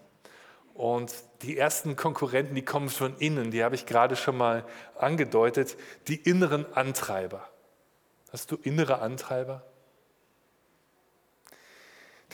Und 0.75 1.15
die 1.43 1.57
ersten 1.57 1.97
Konkurrenten, 1.97 2.55
die 2.55 2.65
kommen 2.65 2.91
von 2.91 3.17
innen, 3.19 3.51
die 3.51 3.65
habe 3.65 3.75
ich 3.75 3.87
gerade 3.87 4.15
schon 4.15 4.37
mal 4.37 4.65
angedeutet, 4.99 5.77
die 6.07 6.17
inneren 6.17 6.71
Antreiber. 6.75 7.49
Hast 8.31 8.53
du 8.53 8.57
innere 8.57 9.01
Antreiber? 9.01 9.65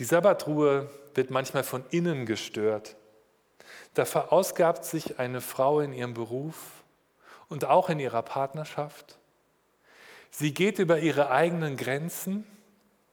Die 0.03 0.09
Sabbatruhe 0.09 0.91
wird 1.15 1.31
manchmal 1.31 1.63
von 1.63 1.85
innen 1.91 2.27
gestört. 2.27 2.97
Da 3.95 4.05
verausgabt 4.05 4.85
sich 4.85 5.21
eine 5.21 5.41
Frau 5.41 5.79
in 5.79 5.93
ihrem 5.93 6.13
Beruf 6.13 6.83
und 7.49 7.67
auch 7.67 7.89
in 7.89 8.01
ihrer 8.01 8.23
Partnerschaft. 8.23 9.17
Sie 10.33 10.53
geht 10.53 10.81
über 10.81 10.99
ihre 10.99 11.31
eigenen 11.31 11.77
Grenzen 11.77 12.45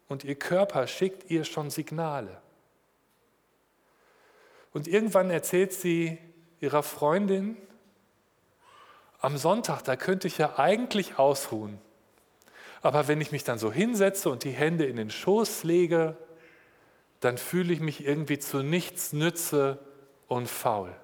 und 0.08 0.24
ihr 0.24 0.34
Körper 0.34 0.88
schickt 0.88 1.30
ihr 1.30 1.44
schon 1.44 1.70
Signale. 1.70 2.42
Und 4.74 4.88
irgendwann 4.88 5.30
erzählt 5.30 5.74
sie 5.74 6.18
ihrer 6.60 6.82
Freundin, 6.82 7.56
am 9.22 9.38
Sonntag, 9.38 9.84
da 9.84 9.96
könnte 9.96 10.28
ich 10.28 10.40
ja 10.40 10.58
eigentlich 10.58 11.20
ausruhen. 11.20 11.80
Aber 12.82 13.08
wenn 13.08 13.22
ich 13.22 13.32
mich 13.32 13.44
dann 13.44 13.60
so 13.60 13.72
hinsetze 13.72 14.32
und 14.32 14.44
die 14.44 14.50
Hände 14.50 14.86
in 14.86 14.96
den 14.96 15.12
Schoß 15.12 15.64
lege, 15.64 16.18
dann 17.20 17.38
fühle 17.38 17.74
ich 17.74 17.80
mich 17.80 18.06
irgendwie 18.06 18.40
zu 18.40 18.64
nichts 18.64 19.14
nütze 19.14 19.80
und 20.28 20.48
faul. 20.48 20.96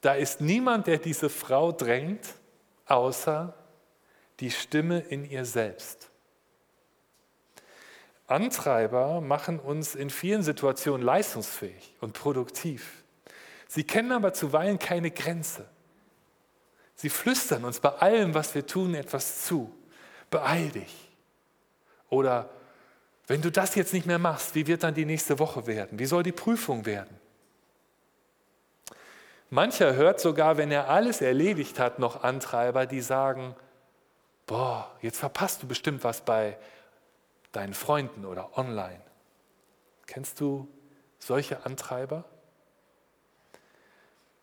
Da 0.00 0.14
ist 0.14 0.40
niemand, 0.40 0.86
der 0.86 0.98
diese 0.98 1.28
Frau 1.28 1.72
drängt, 1.72 2.34
außer 2.86 3.54
die 4.40 4.50
Stimme 4.50 5.00
in 5.00 5.24
ihr 5.28 5.44
selbst. 5.44 6.10
Antreiber 8.26 9.20
machen 9.20 9.60
uns 9.60 9.94
in 9.94 10.10
vielen 10.10 10.42
Situationen 10.42 11.04
leistungsfähig 11.04 11.94
und 12.00 12.12
produktiv. 12.12 13.04
Sie 13.68 13.84
kennen 13.84 14.12
aber 14.12 14.32
zuweilen 14.32 14.78
keine 14.78 15.10
Grenze. 15.10 15.68
Sie 16.94 17.10
flüstern 17.10 17.64
uns 17.64 17.80
bei 17.80 17.90
allem, 17.90 18.34
was 18.34 18.54
wir 18.54 18.66
tun, 18.66 18.94
etwas 18.94 19.44
zu. 19.44 19.72
Beeil 20.30 20.70
dich. 20.70 21.10
Oder 22.08 22.50
wenn 23.26 23.42
du 23.42 23.50
das 23.50 23.74
jetzt 23.74 23.92
nicht 23.92 24.06
mehr 24.06 24.18
machst, 24.18 24.54
wie 24.54 24.66
wird 24.66 24.82
dann 24.82 24.94
die 24.94 25.04
nächste 25.04 25.38
Woche 25.38 25.66
werden? 25.66 25.98
Wie 25.98 26.06
soll 26.06 26.22
die 26.22 26.32
Prüfung 26.32 26.86
werden? 26.86 27.18
Mancher 29.50 29.94
hört 29.94 30.20
sogar, 30.20 30.56
wenn 30.56 30.70
er 30.70 30.88
alles 30.88 31.20
erledigt 31.20 31.78
hat, 31.78 31.98
noch 31.98 32.22
Antreiber, 32.22 32.86
die 32.86 33.00
sagen, 33.00 33.54
boah, 34.46 34.90
jetzt 35.02 35.18
verpasst 35.18 35.62
du 35.62 35.68
bestimmt 35.68 36.04
was 36.04 36.20
bei 36.20 36.56
deinen 37.52 37.74
Freunden 37.74 38.24
oder 38.24 38.56
online. 38.58 39.00
Kennst 40.06 40.40
du 40.40 40.68
solche 41.18 41.64
Antreiber? 41.64 42.24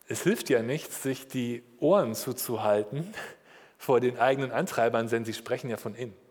Es 0.08 0.24
hilft 0.24 0.50
ja 0.50 0.62
nichts, 0.62 1.04
sich 1.04 1.28
die 1.28 1.64
Ohren 1.80 2.16
zuzuhalten 2.16 3.14
vor 3.78 4.00
den 4.00 4.18
eigenen 4.20 4.52
Antreibern, 4.52 5.08
denn 5.08 5.26
sie 5.26 5.34
sprechen 5.34 5.70
ja 5.70 5.78
von 5.78 5.96
innen. 5.96 6.23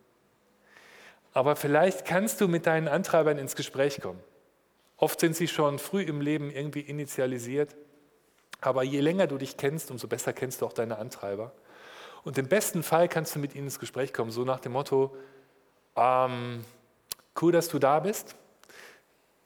Aber 1.32 1.56
vielleicht 1.56 2.04
kannst 2.04 2.40
du 2.40 2.48
mit 2.48 2.66
deinen 2.66 2.88
Antreibern 2.88 3.38
ins 3.38 3.56
Gespräch 3.56 4.00
kommen. 4.00 4.20
Oft 4.96 5.20
sind 5.20 5.34
sie 5.34 5.48
schon 5.48 5.78
früh 5.78 6.02
im 6.02 6.20
Leben 6.20 6.50
irgendwie 6.50 6.80
initialisiert. 6.80 7.74
Aber 8.60 8.84
je 8.84 9.00
länger 9.00 9.26
du 9.26 9.38
dich 9.38 9.56
kennst, 9.56 9.90
umso 9.90 10.06
besser 10.06 10.32
kennst 10.32 10.60
du 10.60 10.66
auch 10.66 10.72
deine 10.72 10.98
Antreiber. 10.98 11.52
Und 12.22 12.38
im 12.38 12.48
besten 12.48 12.84
Fall 12.84 13.08
kannst 13.08 13.34
du 13.34 13.40
mit 13.40 13.54
ihnen 13.54 13.64
ins 13.64 13.80
Gespräch 13.80 14.12
kommen, 14.12 14.30
so 14.30 14.44
nach 14.44 14.60
dem 14.60 14.72
Motto, 14.72 15.16
ähm, 15.96 16.64
cool, 17.40 17.50
dass 17.50 17.68
du 17.68 17.80
da 17.80 17.98
bist. 17.98 18.36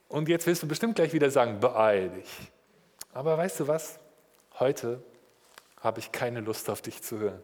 Und 0.09 0.28
jetzt 0.28 0.47
willst 0.47 0.62
du 0.62 0.69
bestimmt 0.69 0.97
gleich 0.97 1.14
wieder 1.14 1.31
sagen, 1.31 1.59
beeil 1.61 2.11
dich. 2.11 2.31
Aber 3.14 3.38
weißt 3.38 3.61
du 3.61 3.69
was? 3.69 3.99
Heute 4.59 5.02
habe 5.81 6.00
ich 6.00 6.12
keine 6.12 6.40
Lust 6.40 6.69
auf 6.69 6.83
dich 6.83 7.02
zu 7.02 7.19
hören. 7.19 7.43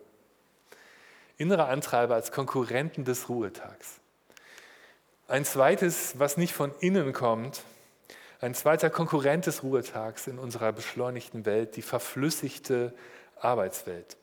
Innere 1.38 1.64
Antreiber 1.64 2.14
als 2.14 2.30
Konkurrenten 2.30 3.04
des 3.04 3.30
Ruhetags. 3.30 4.01
Ein 5.32 5.44
zweites, 5.46 6.18
was 6.18 6.36
nicht 6.36 6.52
von 6.52 6.74
innen 6.80 7.12
kommt, 7.12 7.64
ein 8.40 8.54
zweiter 8.54 8.90
Konkurrent 8.90 9.46
des 9.46 9.62
Ruhetags 9.62 10.26
in 10.26 10.38
unserer 10.38 10.72
beschleunigten 10.72 11.46
Welt, 11.46 11.76
die 11.76 11.82
verflüssigte 11.82 12.92
Arbeitswelt 13.40 14.16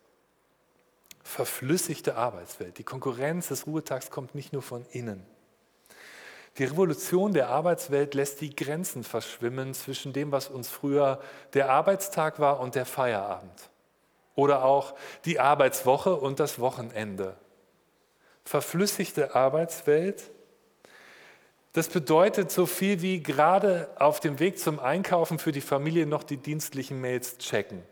verflüssigte 1.29 2.15
Arbeitswelt. 2.15 2.79
Die 2.79 2.83
Konkurrenz 2.83 3.49
des 3.49 3.67
Ruhetags 3.67 4.09
kommt 4.09 4.33
nicht 4.33 4.51
nur 4.51 4.63
von 4.63 4.83
innen. 4.91 5.23
Die 6.57 6.65
Revolution 6.65 7.33
der 7.33 7.49
Arbeitswelt 7.49 8.15
lässt 8.15 8.41
die 8.41 8.55
Grenzen 8.55 9.03
verschwimmen 9.03 9.75
zwischen 9.75 10.11
dem, 10.11 10.31
was 10.31 10.49
uns 10.49 10.69
früher 10.69 11.21
der 11.53 11.69
Arbeitstag 11.69 12.39
war 12.39 12.59
und 12.59 12.73
der 12.73 12.85
Feierabend 12.85 13.69
oder 14.33 14.65
auch 14.65 14.95
die 15.25 15.39
Arbeitswoche 15.39 16.15
und 16.15 16.39
das 16.39 16.59
Wochenende. 16.59 17.35
Verflüssigte 18.43 19.35
Arbeitswelt. 19.35 20.31
Das 21.73 21.87
bedeutet 21.87 22.51
so 22.51 22.65
viel 22.65 23.01
wie 23.01 23.21
gerade 23.21 23.89
auf 23.97 24.19
dem 24.19 24.39
Weg 24.39 24.57
zum 24.57 24.79
Einkaufen 24.79 25.37
für 25.37 25.51
die 25.51 25.61
Familie 25.61 26.07
noch 26.07 26.23
die 26.23 26.37
dienstlichen 26.37 26.99
Mails 26.99 27.37
checken. 27.37 27.83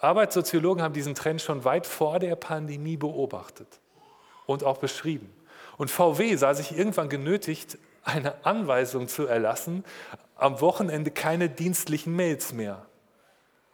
Arbeitssoziologen 0.00 0.82
haben 0.82 0.94
diesen 0.94 1.14
Trend 1.14 1.42
schon 1.42 1.64
weit 1.64 1.86
vor 1.86 2.18
der 2.18 2.36
Pandemie 2.36 2.96
beobachtet 2.96 3.80
und 4.46 4.64
auch 4.64 4.78
beschrieben. 4.78 5.32
Und 5.76 5.90
VW 5.90 6.36
sah 6.36 6.54
sich 6.54 6.76
irgendwann 6.76 7.08
genötigt, 7.08 7.78
eine 8.02 8.44
Anweisung 8.44 9.08
zu 9.08 9.26
erlassen, 9.26 9.84
am 10.36 10.60
Wochenende 10.60 11.10
keine 11.10 11.48
dienstlichen 11.48 12.14
Mails 12.14 12.52
mehr. 12.52 12.86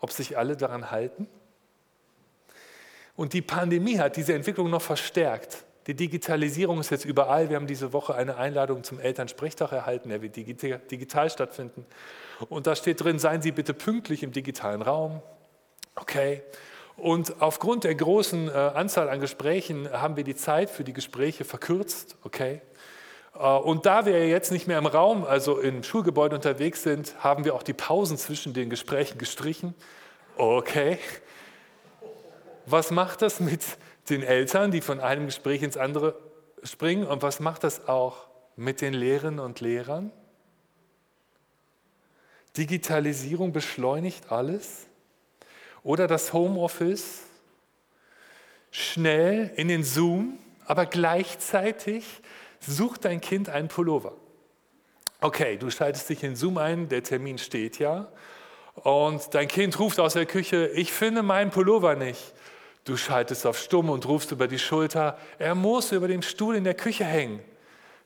Ob 0.00 0.10
sich 0.10 0.38
alle 0.38 0.56
daran 0.56 0.90
halten? 0.90 1.28
Und 3.14 3.34
die 3.34 3.42
Pandemie 3.42 3.98
hat 3.98 4.16
diese 4.16 4.34
Entwicklung 4.34 4.70
noch 4.70 4.82
verstärkt. 4.82 5.64
Die 5.86 5.94
Digitalisierung 5.94 6.78
ist 6.78 6.90
jetzt 6.90 7.04
überall. 7.04 7.48
Wir 7.48 7.56
haben 7.56 7.66
diese 7.66 7.92
Woche 7.92 8.14
eine 8.14 8.36
Einladung 8.36 8.84
zum 8.84 9.00
Elternsprechtag 9.00 9.72
erhalten, 9.72 10.10
der 10.10 10.22
wird 10.22 10.36
digital 10.36 11.30
stattfinden. 11.30 11.84
Und 12.48 12.66
da 12.66 12.76
steht 12.76 13.02
drin, 13.02 13.18
seien 13.18 13.42
Sie 13.42 13.52
bitte 13.52 13.74
pünktlich 13.74 14.22
im 14.22 14.32
digitalen 14.32 14.82
Raum. 14.82 15.22
Okay. 15.96 16.42
Und 16.96 17.40
aufgrund 17.40 17.84
der 17.84 17.94
großen 17.94 18.48
äh, 18.48 18.52
Anzahl 18.52 19.08
an 19.08 19.20
Gesprächen 19.20 19.90
haben 19.90 20.16
wir 20.16 20.24
die 20.24 20.36
Zeit 20.36 20.70
für 20.70 20.84
die 20.84 20.92
Gespräche 20.92 21.44
verkürzt. 21.44 22.16
Okay. 22.22 22.60
Äh, 23.34 23.38
und 23.38 23.86
da 23.86 24.06
wir 24.06 24.28
jetzt 24.28 24.52
nicht 24.52 24.66
mehr 24.68 24.78
im 24.78 24.86
Raum, 24.86 25.24
also 25.24 25.58
im 25.58 25.82
Schulgebäude 25.82 26.36
unterwegs 26.36 26.82
sind, 26.82 27.16
haben 27.18 27.44
wir 27.44 27.54
auch 27.54 27.62
die 27.62 27.72
Pausen 27.72 28.16
zwischen 28.18 28.52
den 28.52 28.70
Gesprächen 28.70 29.18
gestrichen. 29.18 29.74
Okay. 30.36 30.98
Was 32.66 32.90
macht 32.90 33.22
das 33.22 33.40
mit 33.40 33.62
den 34.08 34.22
Eltern, 34.22 34.70
die 34.70 34.80
von 34.80 35.00
einem 35.00 35.26
Gespräch 35.26 35.62
ins 35.62 35.76
andere 35.76 36.18
springen? 36.62 37.06
Und 37.06 37.22
was 37.22 37.40
macht 37.40 37.64
das 37.64 37.88
auch 37.88 38.26
mit 38.56 38.80
den 38.80 38.94
Lehrerinnen 38.94 39.40
und 39.40 39.60
Lehrern? 39.60 40.12
Digitalisierung 42.56 43.52
beschleunigt 43.52 44.30
alles. 44.30 44.86
Oder 45.82 46.06
das 46.06 46.32
Homeoffice, 46.32 47.22
schnell 48.70 49.50
in 49.56 49.68
den 49.68 49.84
Zoom, 49.84 50.38
aber 50.64 50.86
gleichzeitig 50.86 52.04
sucht 52.60 53.04
dein 53.04 53.20
Kind 53.20 53.48
einen 53.48 53.68
Pullover. 53.68 54.14
Okay, 55.20 55.56
du 55.56 55.70
schaltest 55.70 56.08
dich 56.08 56.22
in 56.22 56.36
Zoom 56.36 56.58
ein, 56.58 56.88
der 56.88 57.02
Termin 57.02 57.38
steht 57.38 57.78
ja. 57.78 58.08
Und 58.74 59.34
dein 59.34 59.48
Kind 59.48 59.78
ruft 59.78 60.00
aus 60.00 60.14
der 60.14 60.26
Küche, 60.26 60.68
ich 60.68 60.92
finde 60.92 61.22
meinen 61.22 61.50
Pullover 61.50 61.94
nicht. 61.94 62.32
Du 62.84 62.96
schaltest 62.96 63.46
auf 63.46 63.58
Stumm 63.58 63.90
und 63.90 64.06
rufst 64.08 64.32
über 64.32 64.48
die 64.48 64.58
Schulter, 64.58 65.16
er 65.38 65.54
muss 65.54 65.92
über 65.92 66.08
dem 66.08 66.22
Stuhl 66.22 66.56
in 66.56 66.64
der 66.64 66.74
Küche 66.74 67.04
hängen. 67.04 67.40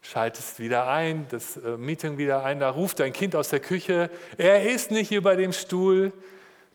Schaltest 0.03 0.59
wieder 0.59 0.87
ein, 0.87 1.27
das 1.31 1.57
äh, 1.57 1.79
Meeting 1.79 2.19
wieder 2.19 2.45
ein, 2.45 2.61
da 2.61 2.71
ruft 2.71 3.01
dein 3.01 3.15
Kind 3.15 3.35
aus 3.35 3.49
der 3.49 3.61
Küche, 3.61 4.11
er 4.37 4.71
ist 4.71 4.91
nicht 4.91 5.13
über 5.13 5.35
dem 5.35 5.53
Stuhl. 5.53 6.13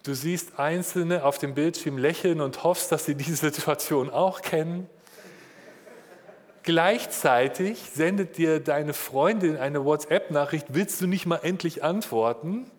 Du 0.03 0.15
siehst 0.15 0.57
Einzelne 0.57 1.23
auf 1.23 1.37
dem 1.37 1.53
Bildschirm 1.53 1.99
lächeln 1.99 2.41
und 2.41 2.63
hoffst, 2.63 2.91
dass 2.91 3.05
sie 3.05 3.13
diese 3.13 3.35
Situation 3.35 4.09
auch 4.09 4.41
kennen. 4.41 4.89
Gleichzeitig 6.63 7.83
sendet 7.93 8.37
dir 8.37 8.59
deine 8.59 8.93
Freundin 8.93 9.57
eine 9.57 9.85
WhatsApp-Nachricht, 9.85 10.67
willst 10.69 11.01
du 11.01 11.07
nicht 11.07 11.27
mal 11.27 11.39
endlich 11.43 11.83
antworten? 11.83 12.69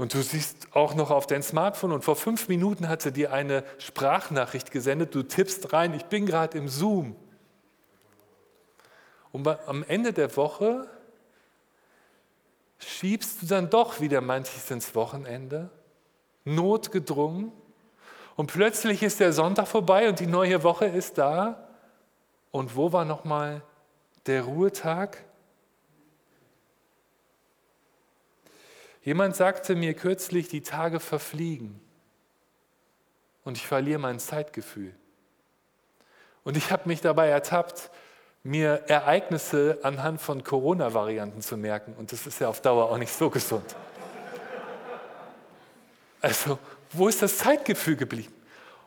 Und 0.00 0.14
du 0.14 0.22
siehst 0.22 0.68
auch 0.74 0.94
noch 0.94 1.10
auf 1.10 1.26
dein 1.26 1.42
Smartphone 1.42 1.92
und 1.92 2.02
vor 2.06 2.16
fünf 2.16 2.48
Minuten 2.48 2.88
hat 2.88 3.02
sie 3.02 3.12
dir 3.12 3.34
eine 3.34 3.64
Sprachnachricht 3.76 4.70
gesendet, 4.70 5.14
du 5.14 5.22
tippst 5.22 5.74
rein, 5.74 5.92
ich 5.92 6.06
bin 6.06 6.24
gerade 6.24 6.56
im 6.56 6.68
Zoom. 6.68 7.16
Und 9.30 9.46
am 9.46 9.84
Ende 9.84 10.14
der 10.14 10.34
Woche 10.38 10.88
schiebst 12.78 13.42
du 13.42 13.46
dann 13.46 13.68
doch 13.68 14.00
wieder 14.00 14.22
manches 14.22 14.70
ins 14.70 14.94
Wochenende 14.94 15.68
notgedrungen. 16.46 17.52
Und 18.36 18.50
plötzlich 18.50 19.02
ist 19.02 19.20
der 19.20 19.34
Sonntag 19.34 19.68
vorbei 19.68 20.08
und 20.08 20.18
die 20.18 20.26
neue 20.26 20.62
Woche 20.62 20.86
ist 20.86 21.18
da. 21.18 21.68
Und 22.52 22.74
wo 22.74 22.90
war 22.90 23.04
nochmal 23.04 23.60
der 24.24 24.44
Ruhetag? 24.44 25.26
Jemand 29.02 29.34
sagte 29.34 29.74
mir 29.74 29.94
kürzlich, 29.94 30.48
die 30.48 30.62
Tage 30.62 31.00
verfliegen 31.00 31.80
und 33.44 33.56
ich 33.56 33.66
verliere 33.66 33.98
mein 33.98 34.18
Zeitgefühl. 34.18 34.94
Und 36.44 36.56
ich 36.56 36.70
habe 36.70 36.88
mich 36.88 37.00
dabei 37.00 37.28
ertappt, 37.28 37.90
mir 38.42 38.84
Ereignisse 38.86 39.78
anhand 39.82 40.20
von 40.20 40.42
Corona-Varianten 40.44 41.42
zu 41.42 41.56
merken. 41.56 41.94
Und 41.94 42.12
das 42.12 42.26
ist 42.26 42.40
ja 42.40 42.48
auf 42.48 42.60
Dauer 42.60 42.90
auch 42.90 42.98
nicht 42.98 43.12
so 43.12 43.28
gesund. 43.28 43.76
Also, 46.22 46.58
wo 46.92 47.08
ist 47.08 47.22
das 47.22 47.38
Zeitgefühl 47.38 47.96
geblieben? 47.96 48.34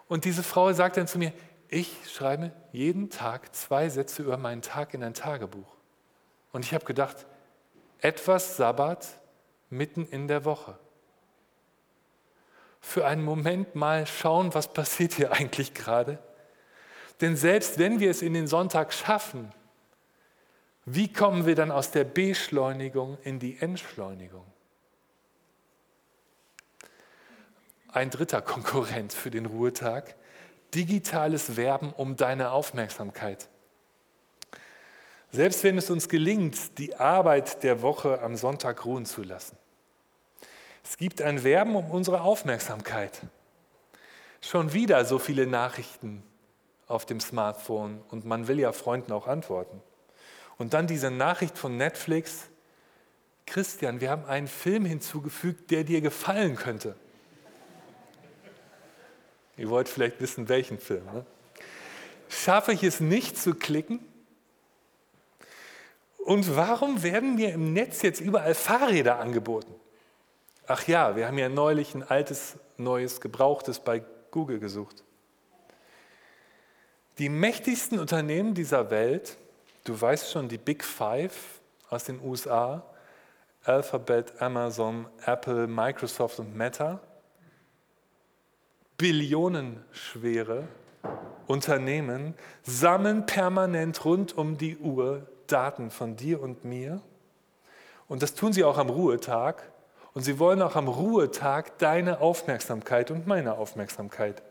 Und 0.07 0.25
diese 0.25 0.43
Frau 0.43 0.71
sagt 0.73 0.97
dann 0.97 1.07
zu 1.07 1.17
mir, 1.17 1.33
ich 1.67 1.91
schreibe 2.11 2.51
jeden 2.71 3.09
Tag 3.09 3.55
zwei 3.55 3.89
Sätze 3.89 4.21
über 4.21 4.37
meinen 4.37 4.61
Tag 4.61 4.93
in 4.93 5.03
ein 5.03 5.15
Tagebuch. 5.15 5.75
Und 6.51 6.65
ich 6.65 6.73
habe 6.73 6.85
gedacht, 6.85 7.25
etwas 7.99 8.57
Sabbat 8.57 9.07
mitten 9.77 10.05
in 10.05 10.27
der 10.27 10.45
Woche. 10.45 10.77
Für 12.79 13.05
einen 13.05 13.23
Moment 13.23 13.75
mal 13.75 14.05
schauen, 14.07 14.53
was 14.53 14.73
passiert 14.73 15.13
hier 15.13 15.31
eigentlich 15.31 15.73
gerade. 15.73 16.19
Denn 17.21 17.35
selbst 17.35 17.79
wenn 17.79 17.99
wir 17.99 18.11
es 18.11 18.21
in 18.21 18.33
den 18.33 18.47
Sonntag 18.47 18.93
schaffen, 18.93 19.51
wie 20.85 21.11
kommen 21.11 21.45
wir 21.45 21.55
dann 21.55 21.71
aus 21.71 21.91
der 21.91 22.03
Beschleunigung 22.03 23.17
in 23.23 23.39
die 23.39 23.57
Entschleunigung? 23.59 24.45
ein 27.93 28.09
dritter 28.09 28.41
Konkurrent 28.41 29.13
für 29.13 29.29
den 29.29 29.45
Ruhetag, 29.45 30.15
digitales 30.73 31.55
Werben 31.55 31.93
um 31.93 32.15
deine 32.15 32.51
Aufmerksamkeit. 32.51 33.47
Selbst 35.31 35.63
wenn 35.63 35.77
es 35.77 35.89
uns 35.89 36.09
gelingt, 36.09 36.77
die 36.79 36.95
Arbeit 36.95 37.63
der 37.63 37.81
Woche 37.81 38.21
am 38.21 38.35
Sonntag 38.35 38.85
ruhen 38.85 39.05
zu 39.05 39.23
lassen. 39.23 39.57
Es 40.83 40.97
gibt 40.97 41.21
ein 41.21 41.43
Werben 41.43 41.75
um 41.75 41.89
unsere 41.91 42.21
Aufmerksamkeit. 42.21 43.21
Schon 44.41 44.73
wieder 44.73 45.05
so 45.05 45.19
viele 45.19 45.47
Nachrichten 45.47 46.23
auf 46.87 47.05
dem 47.05 47.19
Smartphone 47.19 48.01
und 48.09 48.25
man 48.25 48.47
will 48.47 48.59
ja 48.59 48.73
Freunden 48.73 49.11
auch 49.13 49.27
antworten. 49.27 49.81
Und 50.57 50.73
dann 50.73 50.85
diese 50.85 51.09
Nachricht 51.09 51.57
von 51.57 51.77
Netflix, 51.77 52.49
Christian, 53.45 54.01
wir 54.01 54.09
haben 54.09 54.25
einen 54.25 54.47
Film 54.47 54.85
hinzugefügt, 54.85 55.71
der 55.71 55.83
dir 55.83 56.01
gefallen 56.01 56.55
könnte. 56.55 56.95
Ihr 59.57 59.69
wollt 59.69 59.87
vielleicht 59.87 60.19
wissen, 60.19 60.49
welchen 60.49 60.79
Film. 60.79 61.05
Ne? 61.05 61.25
Schaffe 62.27 62.73
ich 62.73 62.83
es 62.83 62.99
nicht 62.99 63.37
zu 63.37 63.53
klicken? 63.53 63.99
Und 66.17 66.55
warum 66.55 67.03
werden 67.03 67.35
mir 67.35 67.53
im 67.53 67.73
Netz 67.73 68.01
jetzt 68.01 68.21
überall 68.21 68.55
Fahrräder 68.55 69.19
angeboten? 69.19 69.73
Ach 70.65 70.87
ja, 70.87 71.15
wir 71.15 71.27
haben 71.27 71.37
ja 71.37 71.49
neulich 71.49 71.93
ein 71.93 72.03
altes, 72.03 72.57
neues, 72.77 73.19
gebrauchtes 73.19 73.79
bei 73.79 74.03
Google 74.31 74.59
gesucht. 74.59 75.03
Die 77.17 77.29
mächtigsten 77.29 77.99
Unternehmen 77.99 78.53
dieser 78.53 78.89
Welt, 78.89 79.37
du 79.83 79.99
weißt 79.99 80.31
schon, 80.31 80.47
die 80.47 80.57
Big 80.57 80.83
Five 80.83 81.59
aus 81.89 82.05
den 82.05 82.21
USA, 82.21 82.83
Alphabet, 83.63 84.41
Amazon, 84.41 85.07
Apple, 85.25 85.67
Microsoft 85.67 86.39
und 86.39 86.55
Meta, 86.55 87.01
billionenschwere 88.97 90.67
Unternehmen 91.47 92.35
sammeln 92.63 93.25
permanent 93.25 94.05
rund 94.05 94.37
um 94.37 94.57
die 94.57 94.77
Uhr 94.77 95.27
Daten 95.47 95.91
von 95.91 96.15
dir 96.15 96.41
und 96.41 96.63
mir. 96.63 97.01
Und 98.07 98.23
das 98.23 98.33
tun 98.33 98.53
sie 98.53 98.63
auch 98.63 98.77
am 98.77 98.89
Ruhetag. 98.89 99.72
Und 100.13 100.23
sie 100.23 100.39
wollen 100.39 100.61
auch 100.61 100.75
am 100.75 100.87
Ruhetag 100.87 101.77
deine 101.79 102.21
Aufmerksamkeit 102.21 103.09
und 103.11 103.25
meine 103.25 103.57
Aufmerksamkeit. 103.57 104.43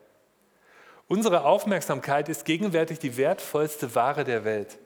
Unsere 1.08 1.44
Aufmerksamkeit 1.44 2.28
ist 2.28 2.44
gegenwärtig 2.44 2.98
die 2.98 3.16
wertvollste 3.16 3.94
Ware 3.94 4.24
der 4.24 4.44
Welt. 4.44 4.78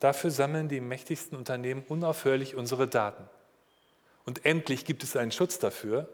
Dafür 0.00 0.30
sammeln 0.30 0.68
die 0.68 0.80
mächtigsten 0.80 1.38
Unternehmen 1.38 1.84
unaufhörlich 1.88 2.56
unsere 2.56 2.88
Daten. 2.88 3.24
Und 4.26 4.44
endlich 4.44 4.84
gibt 4.84 5.02
es 5.02 5.16
einen 5.16 5.32
Schutz 5.32 5.58
dafür, 5.58 6.08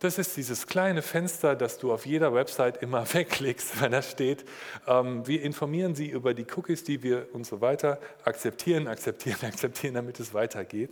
das 0.00 0.16
ist 0.16 0.38
dieses 0.38 0.66
kleine 0.66 1.02
Fenster, 1.02 1.54
das 1.54 1.78
du 1.78 1.92
auf 1.92 2.06
jeder 2.06 2.34
Website 2.34 2.82
immer 2.82 3.04
wegklickst, 3.14 3.80
wenn 3.80 3.92
da 3.92 4.02
steht, 4.02 4.44
ähm, 4.86 5.26
wir 5.26 5.42
informieren 5.42 5.94
Sie 5.94 6.08
über 6.08 6.34
die 6.34 6.46
Cookies, 6.56 6.84
die 6.84 7.02
wir 7.02 7.28
und 7.34 7.46
so 7.46 7.60
weiter 7.60 8.00
akzeptieren, 8.24 8.88
akzeptieren, 8.88 9.38
akzeptieren, 9.42 9.94
damit 9.94 10.18
es 10.18 10.32
weitergeht. 10.34 10.90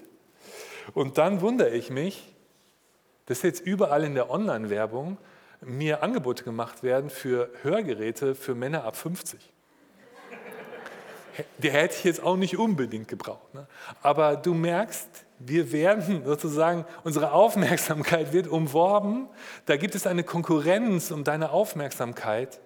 Und 0.94 1.18
dann 1.18 1.40
wundere 1.40 1.70
ich 1.70 1.90
mich, 1.90 2.34
dass 3.26 3.42
jetzt 3.42 3.60
überall 3.60 4.04
in 4.04 4.14
der 4.14 4.30
Online-Werbung 4.30 5.18
mir 5.60 6.02
Angebote 6.02 6.44
gemacht 6.44 6.82
werden 6.82 7.10
für 7.10 7.50
Hörgeräte 7.62 8.34
für 8.34 8.54
Männer 8.54 8.84
ab 8.84 8.96
50. 8.96 9.40
Der 11.58 11.72
hätte 11.72 11.96
ich 11.96 12.04
jetzt 12.04 12.22
auch 12.22 12.36
nicht 12.36 12.56
unbedingt 12.56 13.08
gebraucht. 13.08 13.54
Ne? 13.54 13.66
Aber 14.02 14.36
du 14.36 14.54
merkst, 14.54 15.08
wir 15.40 15.72
werden 15.72 16.24
sozusagen, 16.24 16.84
unsere 17.04 17.32
Aufmerksamkeit 17.32 18.32
wird 18.32 18.48
umworben. 18.48 19.28
Da 19.66 19.76
gibt 19.76 19.94
es 19.94 20.06
eine 20.06 20.24
Konkurrenz 20.24 21.10
um 21.10 21.24
deine 21.24 21.50
Aufmerksamkeit. 21.50 22.60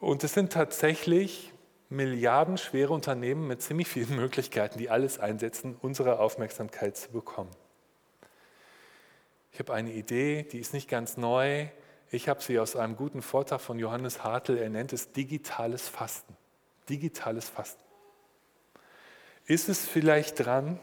Und 0.00 0.24
es 0.24 0.32
sind 0.32 0.52
tatsächlich 0.52 1.52
milliardenschwere 1.90 2.92
Unternehmen 2.92 3.46
mit 3.46 3.60
ziemlich 3.62 3.88
vielen 3.88 4.16
Möglichkeiten, 4.16 4.78
die 4.78 4.88
alles 4.88 5.18
einsetzen, 5.18 5.76
unsere 5.80 6.18
Aufmerksamkeit 6.18 6.96
zu 6.96 7.10
bekommen. 7.10 7.50
Ich 9.52 9.58
habe 9.58 9.74
eine 9.74 9.92
Idee, 9.92 10.44
die 10.44 10.58
ist 10.58 10.72
nicht 10.72 10.88
ganz 10.88 11.16
neu. 11.16 11.66
Ich 12.10 12.28
habe 12.28 12.42
sie 12.42 12.58
aus 12.58 12.76
einem 12.76 12.96
guten 12.96 13.20
Vortrag 13.20 13.60
von 13.60 13.78
Johannes 13.78 14.24
Hartl. 14.24 14.56
Er 14.56 14.70
nennt 14.70 14.92
es 14.92 15.12
digitales 15.12 15.88
Fasten. 15.88 16.36
Digitales 16.88 17.48
Fasten. 17.48 17.82
Ist 19.46 19.68
es 19.68 19.84
vielleicht 19.84 20.44
dran, 20.44 20.78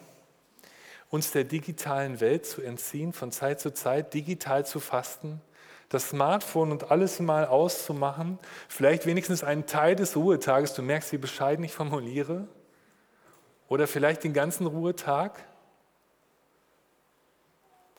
uns 1.09 1.31
der 1.31 1.45
digitalen 1.45 2.19
Welt 2.19 2.45
zu 2.45 2.61
entziehen, 2.61 3.13
von 3.13 3.31
Zeit 3.31 3.61
zu 3.61 3.73
Zeit 3.73 4.13
digital 4.13 4.65
zu 4.65 4.79
fasten, 4.79 5.41
das 5.89 6.09
Smartphone 6.09 6.71
und 6.71 6.91
alles 6.91 7.19
mal 7.19 7.45
auszumachen, 7.45 8.39
vielleicht 8.67 9.05
wenigstens 9.05 9.43
einen 9.43 9.65
Teil 9.65 9.95
des 9.95 10.15
Ruhetages, 10.15 10.73
du 10.73 10.81
merkst, 10.81 11.11
wie 11.13 11.17
bescheiden 11.17 11.63
ich 11.63 11.73
formuliere, 11.73 12.47
oder 13.69 13.87
vielleicht 13.87 14.23
den 14.23 14.33
ganzen 14.33 14.65
Ruhetag? 14.65 15.43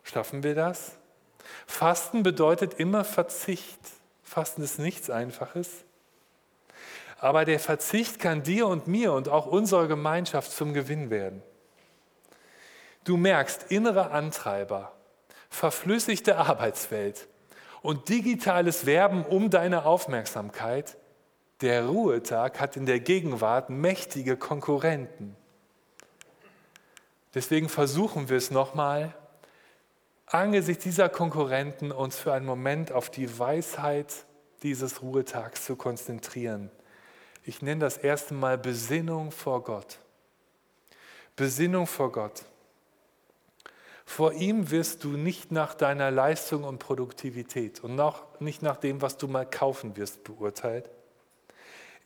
Schaffen 0.03 0.43
wir 0.43 0.55
das? 0.55 0.93
Fasten 1.67 2.23
bedeutet 2.23 2.75
immer 2.75 3.05
Verzicht. 3.05 3.79
Fasten 4.23 4.63
ist 4.63 4.79
nichts 4.79 5.11
Einfaches. 5.11 5.85
Aber 7.21 7.45
der 7.45 7.59
Verzicht 7.59 8.19
kann 8.19 8.43
dir 8.43 8.67
und 8.67 8.87
mir 8.87 9.13
und 9.13 9.29
auch 9.29 9.47
unserer 9.47 9.89
Gemeinschaft 9.89 10.53
zum 10.53 10.73
Gewinn 10.73 11.11
werden. 11.11 11.43
Du 13.05 13.17
merkst 13.17 13.71
innere 13.71 14.11
Antreiber, 14.11 14.93
verflüssigte 15.51 16.37
Arbeitswelt 16.37 17.27
und 17.83 18.09
digitales 18.09 18.87
Werben 18.87 19.25
um 19.25 19.51
deine 19.51 19.85
Aufmerksamkeit. 19.85 20.97
Der 21.61 21.87
Ruhetag 21.87 22.61
hat 22.61 22.77
in 22.77 22.87
der 22.87 23.01
Gegenwart 23.01 23.71
mächtige 23.71 24.37
Konkurrenten. 24.37 25.37
Deswegen 27.35 27.69
versuchen 27.69 28.29
wir 28.29 28.37
es 28.37 28.51
nochmal, 28.51 29.15
angesichts 30.27 30.85
dieser 30.85 31.09
Konkurrenten 31.09 31.93
uns 31.93 32.17
für 32.17 32.33
einen 32.33 32.47
Moment 32.47 32.93
auf 32.93 33.11
die 33.11 33.39
Weisheit 33.39 34.13
dieses 34.63 35.03
Ruhetags 35.03 35.65
zu 35.65 35.77
konzentrieren. 35.77 36.71
Ich 37.45 37.63
nenne 37.63 37.81
das 37.81 37.97
erste 37.97 38.35
Mal 38.35 38.59
Besinnung 38.59 39.31
vor 39.31 39.63
Gott. 39.63 39.99
Besinnung 41.37 41.87
vor 41.87 42.13
Gott. 42.13 42.45
Vor 44.09 44.33
ihm 44.33 44.71
wirst 44.71 45.05
du 45.05 45.19
nicht 45.19 45.53
nach 45.53 45.75
deiner 45.75 46.11
Leistung 46.11 46.65
und 46.65 46.79
Produktivität 46.79 47.85
und 47.85 48.01
auch 48.01 48.25
nicht 48.41 48.63
nach 48.63 48.79
dem, 48.79 49.03
was 49.03 49.19
du 49.19 49.29
mal 49.29 49.45
kaufen 49.45 49.99
wirst, 49.99 50.25
beurteilt. 50.25 50.89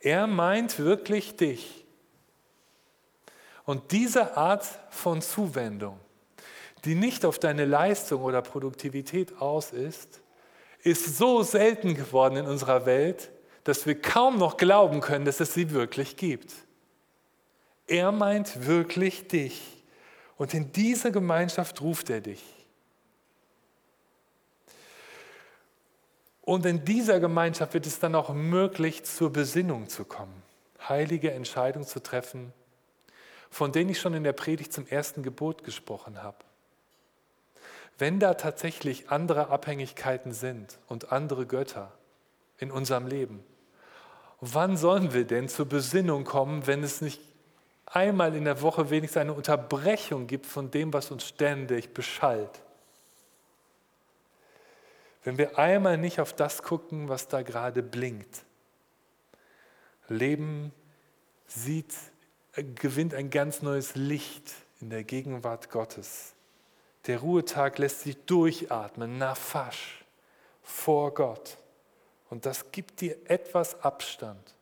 Er 0.01 0.27
meint 0.27 0.79
wirklich 0.79 1.37
dich. 1.37 1.85
Und 3.63 3.93
diese 3.93 4.35
Art 4.35 4.65
von 4.89 5.21
Zuwendung, 5.21 5.97
die 6.83 6.95
nicht 6.95 7.23
auf 7.23 7.39
deine 7.39 7.63
Leistung 7.63 8.21
oder 8.23 8.41
Produktivität 8.41 9.41
aus 9.41 9.71
ist, 9.71 10.19
ist 10.83 11.17
so 11.17 11.41
selten 11.41 11.95
geworden 11.95 12.35
in 12.35 12.47
unserer 12.47 12.85
Welt, 12.85 13.31
dass 13.63 13.85
wir 13.85 13.99
kaum 13.99 14.37
noch 14.37 14.57
glauben 14.57 14.99
können, 14.99 15.23
dass 15.23 15.39
es 15.39 15.53
sie 15.53 15.71
wirklich 15.71 16.17
gibt. 16.17 16.51
Er 17.87 18.11
meint 18.11 18.67
wirklich 18.67 19.29
dich. 19.29 19.72
Und 20.43 20.53
in 20.53 20.73
diese 20.73 21.09
Gemeinschaft 21.09 21.79
ruft 21.79 22.09
er 22.09 22.19
dich. 22.19 22.43
Und 26.41 26.65
in 26.65 26.83
dieser 26.83 27.21
Gemeinschaft 27.21 27.73
wird 27.73 27.87
es 27.87 28.01
dann 28.01 28.13
auch 28.13 28.33
möglich, 28.33 29.05
zur 29.05 29.31
Besinnung 29.31 29.87
zu 29.87 30.03
kommen, 30.03 30.43
heilige 30.85 31.31
Entscheidungen 31.31 31.87
zu 31.87 32.03
treffen, 32.03 32.51
von 33.49 33.71
denen 33.71 33.91
ich 33.91 34.01
schon 34.01 34.15
in 34.15 34.25
der 34.25 34.33
Predigt 34.33 34.73
zum 34.73 34.85
ersten 34.85 35.23
Gebot 35.23 35.63
gesprochen 35.63 36.21
habe. 36.21 36.39
Wenn 37.97 38.19
da 38.19 38.33
tatsächlich 38.33 39.11
andere 39.11 39.47
Abhängigkeiten 39.47 40.33
sind 40.33 40.77
und 40.89 41.13
andere 41.13 41.45
Götter 41.45 41.93
in 42.57 42.69
unserem 42.69 43.07
Leben, 43.07 43.45
Wann 44.45 44.75
sollen 44.75 45.13
wir 45.13 45.23
denn 45.23 45.47
zur 45.47 45.67
Besinnung 45.67 46.25
kommen, 46.25 46.67
wenn 46.67 46.83
es 46.83 46.99
nicht 46.99 47.21
einmal 47.95 48.35
in 48.35 48.45
der 48.45 48.61
Woche 48.61 48.89
wenigstens 48.89 49.21
eine 49.21 49.33
Unterbrechung 49.33 50.27
gibt 50.27 50.45
von 50.45 50.71
dem, 50.71 50.91
was 50.93 51.11
uns 51.11 51.27
ständig 51.27 51.93
beschallt? 51.93 52.61
Wenn 55.23 55.37
wir 55.37 55.57
einmal 55.57 55.97
nicht 55.97 56.19
auf 56.19 56.33
das 56.33 56.63
gucken, 56.63 57.07
was 57.07 57.27
da 57.27 57.43
gerade 57.43 57.81
blinkt. 57.81 58.43
Leben 60.09 60.73
sieht, 61.47 61.93
gewinnt 62.75 63.13
ein 63.13 63.29
ganz 63.29 63.61
neues 63.61 63.95
Licht 63.95 64.53
in 64.81 64.89
der 64.89 65.03
Gegenwart 65.03 65.69
Gottes. 65.69 66.33
Der 67.07 67.19
Ruhetag 67.19 67.77
lässt 67.77 68.01
sich 68.01 68.17
durchatmen, 68.25 69.17
nafasch, 69.17 70.03
vor 70.61 71.13
Gott. 71.13 71.57
Und 72.29 72.45
das 72.45 72.71
gibt 72.71 73.01
dir 73.01 73.17
etwas 73.25 73.81
Abstand, 73.81 74.55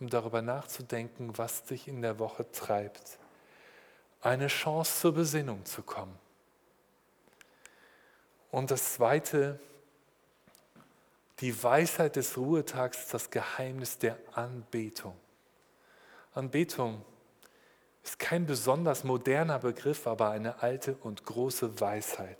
um 0.00 0.08
darüber 0.08 0.42
nachzudenken, 0.42 1.36
was 1.36 1.64
dich 1.64 1.88
in 1.88 2.02
der 2.02 2.18
Woche 2.18 2.50
treibt. 2.50 3.18
Eine 4.20 4.48
Chance 4.48 5.00
zur 5.00 5.14
Besinnung 5.14 5.64
zu 5.64 5.82
kommen. 5.82 6.18
Und 8.50 8.70
das 8.70 8.94
Zweite, 8.94 9.58
die 11.40 11.62
Weisheit 11.62 12.16
des 12.16 12.36
Ruhetags 12.36 13.08
das 13.08 13.30
Geheimnis 13.30 13.98
der 13.98 14.16
Anbetung. 14.32 15.16
Anbetung 16.34 17.04
ist 18.02 18.18
kein 18.18 18.46
besonders 18.46 19.02
moderner 19.04 19.58
Begriff, 19.58 20.06
aber 20.06 20.30
eine 20.30 20.62
alte 20.62 20.96
und 21.02 21.24
große 21.24 21.80
Weisheit. 21.80 22.38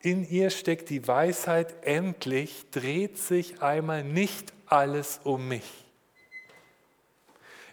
In 0.00 0.28
ihr 0.28 0.50
steckt 0.50 0.88
die 0.88 1.06
Weisheit, 1.06 1.84
endlich 1.84 2.70
dreht 2.70 3.18
sich 3.18 3.60
einmal 3.60 4.02
nicht 4.02 4.52
alles 4.66 5.20
um 5.24 5.46
mich. 5.46 5.89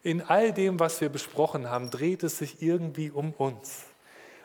In 0.08 0.22
all 0.22 0.54
dem, 0.54 0.80
was 0.80 1.02
wir 1.02 1.10
besprochen 1.10 1.70
haben, 1.70 1.90
dreht 1.90 2.24
es 2.24 2.38
sich 2.38 2.62
irgendwie 2.62 3.12
um 3.12 3.34
uns. 3.34 3.84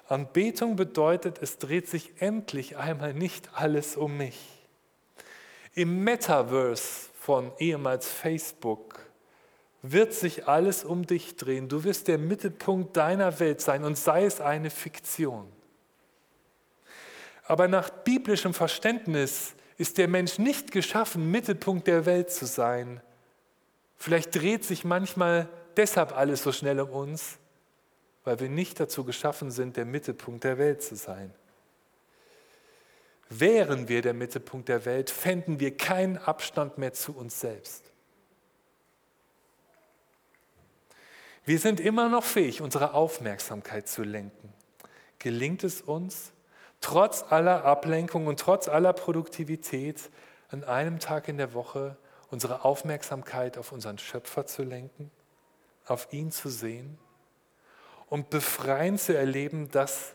Anbetung 0.08 0.74
bedeutet, 0.74 1.38
es 1.40 1.58
dreht 1.58 1.86
sich 1.86 2.10
endlich 2.18 2.78
einmal 2.78 3.14
nicht 3.14 3.48
alles 3.54 3.96
um 3.96 4.16
mich. 4.16 4.40
Im 5.74 6.02
Metaverse 6.02 7.10
von 7.14 7.52
ehemals 7.60 8.08
Facebook 8.08 8.98
wird 9.82 10.12
sich 10.14 10.48
alles 10.48 10.82
um 10.82 11.06
dich 11.06 11.36
drehen. 11.36 11.68
Du 11.68 11.84
wirst 11.84 12.08
der 12.08 12.18
Mittelpunkt 12.18 12.96
deiner 12.96 13.38
Welt 13.38 13.60
sein 13.60 13.84
und 13.84 13.96
sei 13.96 14.24
es 14.24 14.40
eine 14.40 14.68
Fiktion. 14.68 15.46
Aber 17.46 17.68
nach 17.68 17.88
biblischem 17.88 18.52
Verständnis 18.52 19.54
ist 19.78 19.96
der 19.96 20.08
Mensch 20.08 20.40
nicht 20.40 20.72
geschaffen, 20.72 21.30
Mittelpunkt 21.30 21.86
der 21.86 22.04
Welt 22.04 22.32
zu 22.32 22.46
sein. 22.46 23.00
Vielleicht 24.02 24.34
dreht 24.34 24.64
sich 24.64 24.84
manchmal 24.84 25.48
deshalb 25.76 26.10
alles 26.10 26.42
so 26.42 26.50
schnell 26.50 26.80
um 26.80 26.90
uns, 26.90 27.38
weil 28.24 28.40
wir 28.40 28.48
nicht 28.48 28.80
dazu 28.80 29.04
geschaffen 29.04 29.52
sind, 29.52 29.76
der 29.76 29.84
Mittelpunkt 29.84 30.42
der 30.42 30.58
Welt 30.58 30.82
zu 30.82 30.96
sein. 30.96 31.32
Wären 33.28 33.86
wir 33.86 34.02
der 34.02 34.12
Mittelpunkt 34.12 34.68
der 34.68 34.84
Welt, 34.86 35.08
fänden 35.08 35.60
wir 35.60 35.76
keinen 35.76 36.18
Abstand 36.18 36.78
mehr 36.78 36.92
zu 36.92 37.16
uns 37.16 37.38
selbst. 37.38 37.92
Wir 41.44 41.60
sind 41.60 41.78
immer 41.78 42.08
noch 42.08 42.24
fähig, 42.24 42.60
unsere 42.60 42.94
Aufmerksamkeit 42.94 43.86
zu 43.86 44.02
lenken. 44.02 44.52
Gelingt 45.20 45.62
es 45.62 45.80
uns, 45.80 46.32
trotz 46.80 47.22
aller 47.30 47.64
Ablenkung 47.64 48.26
und 48.26 48.40
trotz 48.40 48.66
aller 48.66 48.94
Produktivität 48.94 50.10
an 50.50 50.64
einem 50.64 50.98
Tag 50.98 51.28
in 51.28 51.36
der 51.36 51.54
Woche 51.54 51.96
unsere 52.32 52.64
Aufmerksamkeit 52.64 53.58
auf 53.58 53.72
unseren 53.72 53.98
Schöpfer 53.98 54.46
zu 54.46 54.62
lenken, 54.62 55.10
auf 55.86 56.08
ihn 56.12 56.32
zu 56.32 56.48
sehen 56.48 56.98
und 58.08 58.30
befreiend 58.30 59.00
zu 59.00 59.14
erleben, 59.16 59.70
dass 59.70 60.14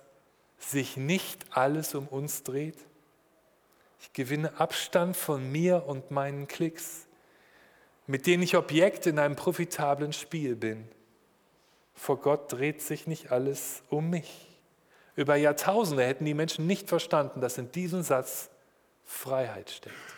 sich 0.58 0.98
nicht 0.98 1.46
alles 1.52 1.94
um 1.94 2.08
uns 2.08 2.42
dreht. 2.42 2.80
Ich 4.02 4.14
gewinne 4.14 4.60
Abstand 4.60 5.16
von 5.16 5.52
mir 5.52 5.86
und 5.86 6.10
meinen 6.10 6.48
Klicks, 6.48 7.06
mit 8.08 8.26
denen 8.26 8.42
ich 8.42 8.58
Objekt 8.58 9.06
in 9.06 9.20
einem 9.20 9.36
profitablen 9.36 10.12
Spiel 10.12 10.56
bin. 10.56 10.88
Vor 11.94 12.18
Gott 12.20 12.52
dreht 12.52 12.82
sich 12.82 13.06
nicht 13.06 13.32
alles 13.32 13.84
um 13.90 14.10
mich. 14.10 14.60
Über 15.16 15.36
Jahrtausende 15.36 16.04
hätten 16.04 16.26
die 16.26 16.34
Menschen 16.34 16.66
nicht 16.66 16.90
verstanden, 16.90 17.42
dass 17.42 17.60
in 17.60 17.72
diesem 17.72 18.02
Satz 18.02 18.50
Freiheit 19.06 19.70
steckt. 19.70 20.17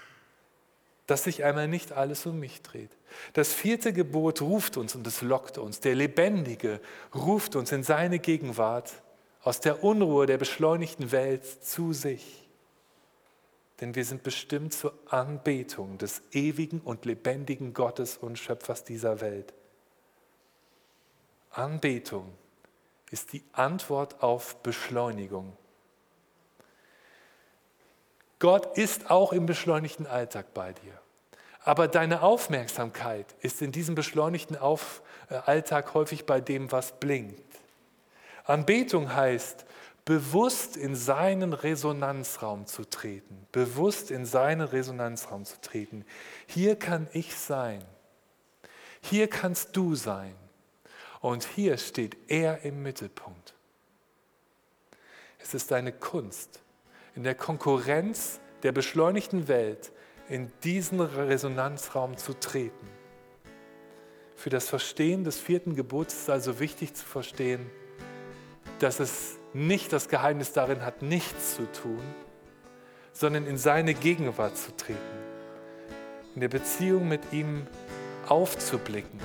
Dass 1.10 1.24
sich 1.24 1.44
einmal 1.44 1.68
nicht 1.68 1.92
alles 1.92 2.28
um 2.28 2.40
mich 2.40 2.62
dreht. 2.62 2.92
Das 3.34 3.52
vierte 3.52 3.94
Gebot 3.94 4.44
ruft 4.44 4.78
uns 4.78 4.94
und 4.94 5.08
es 5.08 5.24
lockt 5.24 5.58
uns. 5.58 5.80
Der 5.80 5.96
Lebendige 5.96 6.80
ruft 7.16 7.56
uns 7.56 7.72
in 7.72 7.82
seine 7.82 8.20
Gegenwart 8.20 8.92
aus 9.42 9.60
der 9.60 9.84
Unruhe 9.84 10.28
der 10.28 10.38
beschleunigten 10.38 11.12
Welt 11.12 11.44
zu 11.66 11.94
sich. 11.94 12.48
Denn 13.82 13.96
wir 13.96 14.06
sind 14.06 14.22
bestimmt 14.22 14.72
zur 14.72 14.94
Anbetung 15.08 15.98
des 15.98 16.22
ewigen 16.32 16.80
und 16.80 17.06
lebendigen 17.06 17.74
Gottes 17.74 18.16
und 18.16 18.38
Schöpfers 18.38 18.84
dieser 18.84 19.20
Welt. 19.20 19.52
Anbetung 21.50 22.32
ist 23.10 23.34
die 23.34 23.42
Antwort 23.54 24.22
auf 24.22 24.58
Beschleunigung. 24.58 25.58
Gott 28.40 28.78
ist 28.78 29.12
auch 29.12 29.34
im 29.34 29.46
beschleunigten 29.46 30.08
Alltag 30.08 30.54
bei 30.54 30.74
dir. 30.74 30.94
Aber 31.64 31.88
deine 31.88 32.22
Aufmerksamkeit 32.22 33.26
ist 33.42 33.62
in 33.62 33.72
diesem 33.72 33.96
beschleunigten 33.96 34.58
Auf 34.58 35.02
äh, 35.30 35.36
Alltag 35.36 35.94
häufig 35.94 36.26
bei 36.26 36.40
dem, 36.40 36.72
was 36.72 37.00
blinkt. 37.00 37.44
Anbetung 38.46 39.14
heißt, 39.14 39.66
bewusst 40.06 40.78
in 40.78 40.96
seinen 40.96 41.54
Resonanzraum 41.54 42.66
zu 42.66 42.84
treten, 42.84 43.46
bewusst 43.52 44.10
in 44.10 44.26
seinen 44.26 44.62
Resonanzraum 44.62 45.46
zu 45.46 45.62
treten. 45.62 46.06
Hier 46.48 46.76
kann 46.76 47.08
ich 47.14 47.36
sein, 47.36 47.84
hier 49.02 49.30
kannst 49.30 49.76
du 49.76 49.94
sein 49.94 50.34
und 51.20 51.44
hier 51.44 51.78
steht 51.78 52.18
er 52.28 52.64
im 52.64 52.82
Mittelpunkt. 52.82 53.54
Es 55.38 55.54
ist 55.54 55.72
eine 55.72 55.92
Kunst, 55.92 56.60
in 57.16 57.24
der 57.24 57.36
Konkurrenz 57.36 58.40
der 58.64 58.72
beschleunigten 58.72 59.48
Welt 59.48 59.92
in 60.30 60.52
diesen 60.64 61.00
Resonanzraum 61.00 62.18
zu 62.18 62.34
treten. 62.34 62.88
Für 64.36 64.50
das 64.50 64.70
Verstehen 64.70 65.24
des 65.24 65.38
vierten 65.38 65.76
Gebots 65.76 66.14
ist 66.14 66.30
also 66.30 66.60
wichtig 66.60 66.94
zu 66.94 67.06
verstehen, 67.06 67.70
dass 68.80 69.00
es 69.00 69.38
nicht 69.54 69.92
das 69.92 70.08
Geheimnis 70.08 70.54
darin 70.54 70.86
hat, 70.86 71.02
nichts 71.02 71.56
zu 71.56 71.70
tun, 71.72 72.02
sondern 73.12 73.46
in 73.48 73.58
seine 73.58 73.94
Gegenwart 73.94 74.56
zu 74.58 74.76
treten, 74.78 75.00
in 76.36 76.42
der 76.42 76.48
Beziehung 76.48 77.08
mit 77.08 77.34
ihm 77.34 77.68
aufzublicken, 78.28 79.20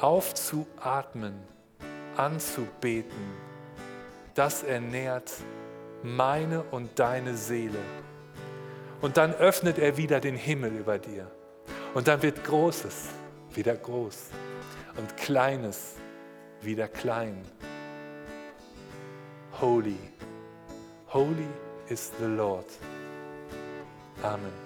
aufzuatmen, 0.00 1.34
anzubeten. 2.16 3.34
Das 4.34 4.62
ernährt 4.62 5.30
meine 6.02 6.62
und 6.64 6.98
deine 6.98 7.36
Seele. 7.36 7.78
Und 9.00 9.16
dann 9.16 9.34
öffnet 9.34 9.78
er 9.78 9.96
wieder 9.96 10.20
den 10.20 10.36
Himmel 10.36 10.72
über 10.72 10.98
dir. 10.98 11.30
Und 11.94 12.08
dann 12.08 12.22
wird 12.22 12.44
Großes 12.44 13.08
wieder 13.54 13.74
groß 13.74 14.30
und 14.96 15.16
Kleines 15.16 15.96
wieder 16.60 16.88
klein. 16.88 17.44
Holy, 19.60 19.98
holy 21.08 21.48
is 21.88 22.10
the 22.18 22.26
Lord. 22.26 22.66
Amen. 24.22 24.61